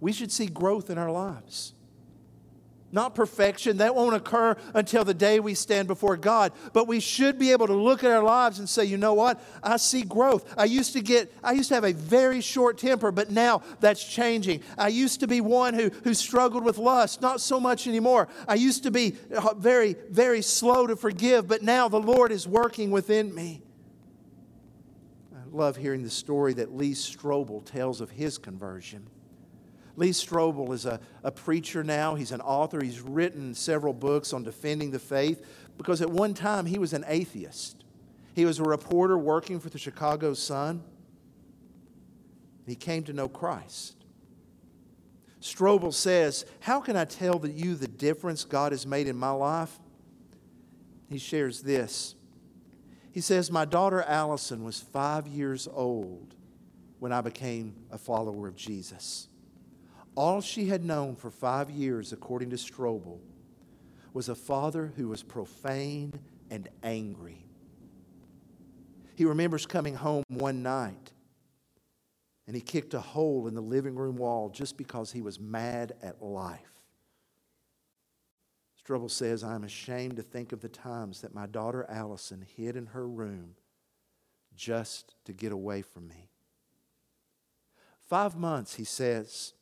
We 0.00 0.12
should 0.12 0.30
see 0.30 0.46
growth 0.46 0.90
in 0.90 0.98
our 0.98 1.10
lives. 1.10 1.72
Not 2.94 3.14
perfection. 3.14 3.78
That 3.78 3.94
won't 3.94 4.14
occur 4.14 4.56
until 4.72 5.04
the 5.04 5.12
day 5.12 5.40
we 5.40 5.54
stand 5.54 5.88
before 5.88 6.16
God. 6.16 6.52
But 6.72 6.86
we 6.86 7.00
should 7.00 7.38
be 7.38 7.50
able 7.50 7.66
to 7.66 7.74
look 7.74 8.04
at 8.04 8.10
our 8.10 8.22
lives 8.22 8.60
and 8.60 8.68
say, 8.68 8.84
you 8.84 8.96
know 8.96 9.14
what? 9.14 9.42
I 9.62 9.76
see 9.76 10.02
growth. 10.02 10.54
I 10.56 10.64
used 10.64 10.92
to 10.92 11.00
get, 11.00 11.32
I 11.42 11.52
used 11.52 11.68
to 11.70 11.74
have 11.74 11.84
a 11.84 11.92
very 11.92 12.40
short 12.40 12.78
temper, 12.78 13.10
but 13.10 13.30
now 13.30 13.62
that's 13.80 14.02
changing. 14.04 14.62
I 14.78 14.88
used 14.88 15.20
to 15.20 15.26
be 15.26 15.40
one 15.40 15.74
who, 15.74 15.90
who 16.04 16.14
struggled 16.14 16.64
with 16.64 16.78
lust, 16.78 17.20
not 17.20 17.40
so 17.40 17.58
much 17.58 17.88
anymore. 17.88 18.28
I 18.46 18.54
used 18.54 18.84
to 18.84 18.92
be 18.92 19.16
uh, 19.34 19.54
very, 19.54 19.96
very 20.08 20.40
slow 20.40 20.86
to 20.86 20.94
forgive, 20.94 21.48
but 21.48 21.62
now 21.62 21.88
the 21.88 22.00
Lord 22.00 22.30
is 22.30 22.46
working 22.46 22.92
within 22.92 23.34
me. 23.34 23.62
I 25.34 25.42
love 25.50 25.76
hearing 25.76 26.04
the 26.04 26.10
story 26.10 26.54
that 26.54 26.74
Lee 26.74 26.92
Strobel 26.92 27.64
tells 27.64 28.00
of 28.00 28.10
his 28.10 28.38
conversion. 28.38 29.08
Lee 29.96 30.10
Strobel 30.10 30.72
is 30.72 30.86
a, 30.86 31.00
a 31.22 31.30
preacher 31.30 31.84
now. 31.84 32.14
He's 32.14 32.32
an 32.32 32.40
author. 32.40 32.82
He's 32.82 33.00
written 33.00 33.54
several 33.54 33.92
books 33.92 34.32
on 34.32 34.42
defending 34.42 34.90
the 34.90 34.98
faith 34.98 35.44
because 35.76 36.00
at 36.00 36.10
one 36.10 36.34
time 36.34 36.66
he 36.66 36.78
was 36.78 36.92
an 36.92 37.04
atheist. 37.06 37.84
He 38.34 38.44
was 38.44 38.58
a 38.58 38.64
reporter 38.64 39.16
working 39.16 39.60
for 39.60 39.70
the 39.70 39.78
Chicago 39.78 40.34
Sun. 40.34 40.82
He 42.66 42.74
came 42.74 43.04
to 43.04 43.12
know 43.12 43.28
Christ. 43.28 44.04
Strobel 45.40 45.92
says, 45.92 46.44
How 46.60 46.80
can 46.80 46.96
I 46.96 47.04
tell 47.04 47.46
you 47.46 47.74
the 47.74 47.86
difference 47.86 48.44
God 48.44 48.72
has 48.72 48.86
made 48.86 49.06
in 49.06 49.16
my 49.16 49.30
life? 49.30 49.78
He 51.08 51.18
shares 51.18 51.62
this. 51.62 52.14
He 53.12 53.20
says, 53.20 53.50
My 53.50 53.64
daughter 53.64 54.02
Allison 54.02 54.64
was 54.64 54.80
five 54.80 55.28
years 55.28 55.68
old 55.70 56.34
when 56.98 57.12
I 57.12 57.20
became 57.20 57.76
a 57.92 57.98
follower 57.98 58.48
of 58.48 58.56
Jesus. 58.56 59.28
All 60.16 60.40
she 60.40 60.66
had 60.66 60.84
known 60.84 61.16
for 61.16 61.30
five 61.30 61.70
years, 61.70 62.12
according 62.12 62.50
to 62.50 62.56
Strobel, 62.56 63.18
was 64.12 64.28
a 64.28 64.34
father 64.34 64.92
who 64.96 65.08
was 65.08 65.22
profane 65.22 66.12
and 66.50 66.68
angry. 66.82 67.44
He 69.16 69.24
remembers 69.24 69.66
coming 69.66 69.94
home 69.94 70.22
one 70.28 70.62
night 70.62 71.12
and 72.46 72.54
he 72.54 72.62
kicked 72.62 72.94
a 72.94 73.00
hole 73.00 73.48
in 73.48 73.54
the 73.54 73.60
living 73.60 73.94
room 73.94 74.16
wall 74.16 74.50
just 74.50 74.76
because 74.76 75.12
he 75.12 75.22
was 75.22 75.40
mad 75.40 75.94
at 76.02 76.22
life. 76.22 76.60
Strobel 78.84 79.10
says, 79.10 79.42
I 79.42 79.54
am 79.54 79.64
ashamed 79.64 80.16
to 80.16 80.22
think 80.22 80.52
of 80.52 80.60
the 80.60 80.68
times 80.68 81.22
that 81.22 81.34
my 81.34 81.46
daughter 81.46 81.86
Allison 81.88 82.44
hid 82.56 82.76
in 82.76 82.86
her 82.86 83.08
room 83.08 83.54
just 84.54 85.14
to 85.24 85.32
get 85.32 85.52
away 85.52 85.80
from 85.80 86.06
me. 86.06 86.28
Five 88.06 88.36
months, 88.36 88.74
he 88.74 88.84
says, 88.84 89.54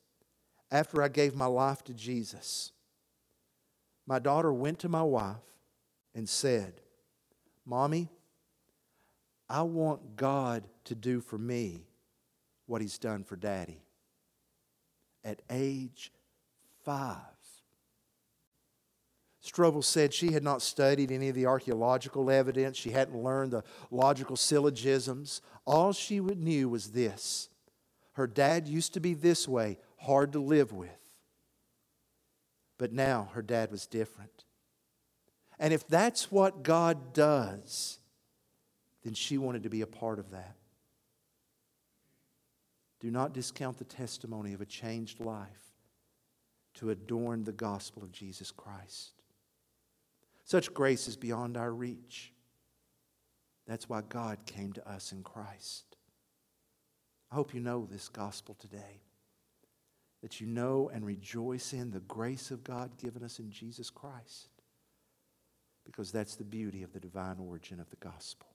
after 0.73 1.03
I 1.03 1.09
gave 1.09 1.37
my 1.37 1.47
life 1.47 1.85
to 1.85 1.95
Jesus, 1.95 2.73
my 4.07 4.19
daughter 4.19 4.53
went 4.53 4.79
to 4.81 4.89
my 4.89 5.03
wife 5.03 5.37
and 6.15 6.27
said, 6.27 6.81
Mommy, 7.67 8.09
I 9.49 9.63
want 9.63 10.17
God 10.17 10.65
to 10.85 10.95
do 10.95 11.21
for 11.21 11.37
me 11.37 11.87
what 12.67 12.81
He's 12.81 12.99
done 12.99 13.23
for 13.23 13.37
Daddy. 13.37 13.83
At 15.23 15.43
age 15.51 16.11
five. 16.85 17.19
Strobel 19.45 19.85
said 19.85 20.15
she 20.15 20.33
had 20.33 20.43
not 20.43 20.63
studied 20.63 21.11
any 21.11 21.29
of 21.29 21.35
the 21.35 21.47
archaeological 21.47 22.31
evidence. 22.31 22.77
She 22.77 22.91
hadn't 22.91 23.23
learned 23.23 23.53
the 23.53 23.65
logical 23.91 24.37
syllogisms. 24.37 25.43
All 25.67 25.93
she 25.93 26.21
knew 26.21 26.69
was 26.69 26.93
this 26.93 27.51
her 28.13 28.27
dad 28.27 28.69
used 28.69 28.95
to 28.95 29.01
be 29.01 29.15
this 29.15 29.49
way 29.49 29.79
hard 30.03 30.33
to 30.33 30.41
live 30.41 30.73
with. 30.73 30.91
But 32.79 32.93
now 32.93 33.31
her 33.35 33.43
dad 33.43 33.71
was 33.71 33.87
different. 33.87 34.45
And 35.59 35.73
if 35.73 35.87
that's 35.87 36.33
what 36.33 36.63
God 36.63 37.13
does, 37.13 38.01
then 39.05 39.15
she 39.15 39.39
wanted 39.39 39.63
to 39.63 39.71
be 39.71 39.81
a 39.81 39.87
part 39.87 40.19
of 40.19 40.31
that. 40.33 40.57
Do 43.01 43.11
not 43.11 43.33
discount 43.33 43.79
the 43.79 43.85
testimony 43.85 44.53
of 44.53 44.61
a 44.61 44.67
changed 44.67 45.21
life 45.21 45.73
to 46.75 46.91
adorn 46.91 47.45
the 47.45 47.53
gospel 47.53 48.03
of 48.03 48.13
Jesus 48.13 48.51
Christ. 48.51 49.13
Such 50.45 50.75
grace 50.75 51.07
is 51.07 51.17
beyond 51.17 51.57
our 51.57 51.73
reach. 51.73 52.33
That's 53.67 53.89
why 53.89 54.03
God 54.09 54.39
came 54.47 54.73
to 54.73 54.89
us 54.89 55.13
in 55.13 55.23
Christ. 55.23 55.97
I 57.31 57.35
hope 57.35 57.55
you 57.55 57.61
know 57.61 57.87
this 57.91 58.09
gospel 58.09 58.57
today 58.59 59.01
that 60.23 60.41
you 60.41 60.47
know 60.47 60.91
and 60.95 61.05
rejoice 61.05 61.73
in 61.73 61.91
the 61.91 62.01
grace 62.01 62.51
of 62.51 62.65
God 62.65 62.97
given 62.97 63.23
us 63.23 63.39
in 63.39 63.51
Jesus 63.51 63.91
Christ. 63.91 64.49
Because 65.85 66.13
that's 66.13 66.37
the 66.37 66.45
beauty 66.45 66.83
of 66.85 66.93
the 66.93 67.01
divine 67.01 67.37
origin 67.39 67.81
of 67.81 67.91
the 67.91 67.97
gospel. 67.97 68.47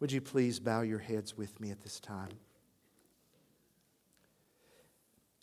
Would 0.00 0.10
you 0.10 0.22
please 0.22 0.58
bow 0.58 0.80
your 0.80 0.98
heads 0.98 1.36
with 1.36 1.60
me 1.60 1.70
at 1.70 1.82
this 1.82 2.00
time? 2.00 2.30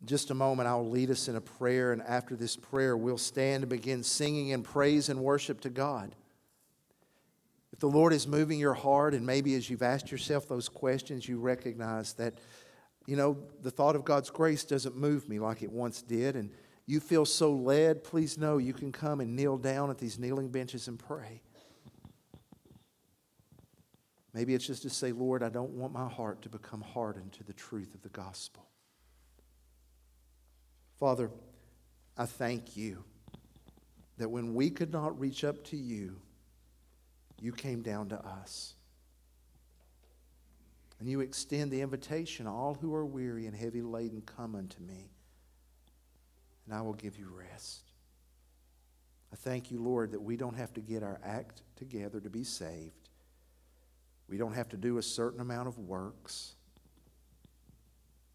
Just 0.06 0.32
a 0.32 0.36
moment, 0.36 0.68
I'll 0.68 0.90
lead 0.90 1.10
us 1.10 1.28
in 1.28 1.36
a 1.36 1.42
prayer, 1.42 1.92
and 1.92 2.02
after 2.04 2.36
this 2.36 2.56
prayer, 2.56 2.96
we'll 2.96 3.18
stand 3.18 3.64
and 3.64 3.70
begin 3.70 4.04
singing 4.04 4.50
in 4.50 4.62
praise 4.64 5.10
and 5.10 5.20
worship 5.20 5.62
to 5.62 5.70
God. 5.70 6.16
If 7.74 7.80
the 7.80 7.90
Lord 7.90 8.14
is 8.14 8.28
moving 8.28 8.60
your 8.60 8.76
heart, 8.76 9.14
and 9.14 9.26
maybe 9.26 9.54
as 9.56 9.70
you've 9.70 9.84
asked 9.84 10.12
yourself 10.12 10.48
those 10.48 10.70
questions, 10.70 11.28
you 11.28 11.40
recognize 11.40 12.14
that 12.14 12.36
you 13.08 13.16
know, 13.16 13.38
the 13.64 13.72
thought 13.72 13.96
of 13.96 14.06
God's 14.06 14.30
grace 14.30 14.64
doesn't 14.64 14.96
move 14.96 15.28
me 15.28 15.40
like 15.40 15.64
it 15.64 15.72
once 15.72 16.02
did, 16.02 16.36
and 16.36 16.52
you 16.86 17.00
feel 17.00 17.26
so 17.26 17.52
led, 17.52 18.04
please 18.04 18.38
know 18.38 18.58
you 18.58 18.74
can 18.74 18.92
come 18.92 19.22
and 19.22 19.36
kneel 19.36 19.58
down 19.58 19.90
at 19.90 19.98
these 19.98 20.20
kneeling 20.20 20.50
benches 20.50 20.88
and 20.88 21.00
pray. 21.00 21.42
Maybe 24.34 24.54
it's 24.54 24.68
just 24.68 24.84
to 24.84 24.90
say, 24.90 25.14
Lord, 25.14 25.42
I 25.42 25.50
don't 25.50 25.72
want 25.72 25.94
my 25.94 26.08
heart 26.08 26.42
to 26.44 26.50
become 26.50 26.82
hardened 26.82 27.32
to 27.34 27.44
the 27.44 27.54
truth 27.54 27.96
of 27.96 28.04
the 28.04 28.10
gospel. 28.10 28.68
Father, 31.00 31.32
I 32.18 32.26
thank 32.26 32.78
you 32.78 33.04
that 34.18 34.30
when 34.30 34.54
we 34.54 34.70
could 34.70 34.92
not 34.92 35.20
reach 35.20 35.44
up 35.44 35.64
to 35.66 35.78
you, 35.78 36.18
you 37.40 37.52
came 37.52 37.82
down 37.82 38.10
to 38.10 38.26
us. 38.26 38.76
And 41.00 41.08
you 41.08 41.20
extend 41.20 41.72
the 41.72 41.82
invitation, 41.82 42.48
all 42.48 42.74
who 42.74 42.94
are 42.94 43.06
weary 43.06 43.46
and 43.46 43.56
heavy 43.56 43.82
laden, 43.82 44.22
come 44.22 44.56
unto 44.56 44.82
me, 44.82 45.12
and 46.66 46.74
I 46.74 46.82
will 46.82 46.94
give 46.94 47.18
you 47.18 47.30
rest. 47.32 47.84
I 49.32 49.36
thank 49.36 49.70
you, 49.70 49.82
Lord, 49.82 50.12
that 50.12 50.22
we 50.22 50.38
don't 50.38 50.56
have 50.56 50.74
to 50.74 50.82
get 50.82 51.04
our 51.04 51.20
act 51.24 51.62
together 51.76 52.20
to 52.20 52.30
be 52.30 52.44
saved. 52.44 53.10
We 54.28 54.38
don't 54.38 54.54
have 54.54 54.70
to 54.70 54.78
do 54.78 54.98
a 54.98 55.04
certain 55.04 55.40
amount 55.40 55.68
of 55.68 55.78
works. 55.78 56.56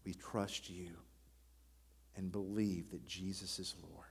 We 0.05 0.13
trust 0.13 0.69
you 0.69 0.91
and 2.15 2.31
believe 2.31 2.91
that 2.91 3.05
Jesus 3.05 3.59
is 3.59 3.75
Lord. 3.81 4.05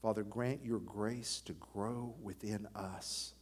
Father, 0.00 0.22
grant 0.22 0.64
your 0.64 0.78
grace 0.78 1.40
to 1.42 1.52
grow 1.54 2.14
within 2.22 2.66
us 2.74 3.34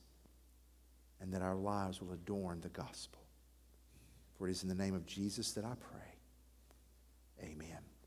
and 1.21 1.33
that 1.33 1.43
our 1.43 1.55
lives 1.55 2.01
will 2.01 2.13
adorn 2.13 2.61
the 2.61 2.69
gospel. 2.69 3.26
For 4.39 4.49
it 4.49 4.51
is 4.51 4.63
in 4.63 4.69
the 4.69 4.75
name 4.75 4.95
of 4.95 5.07
Jesus 5.07 5.53
that 5.53 5.65
I 5.65 5.75
pray. 5.75 7.49
Amen. 7.49 7.86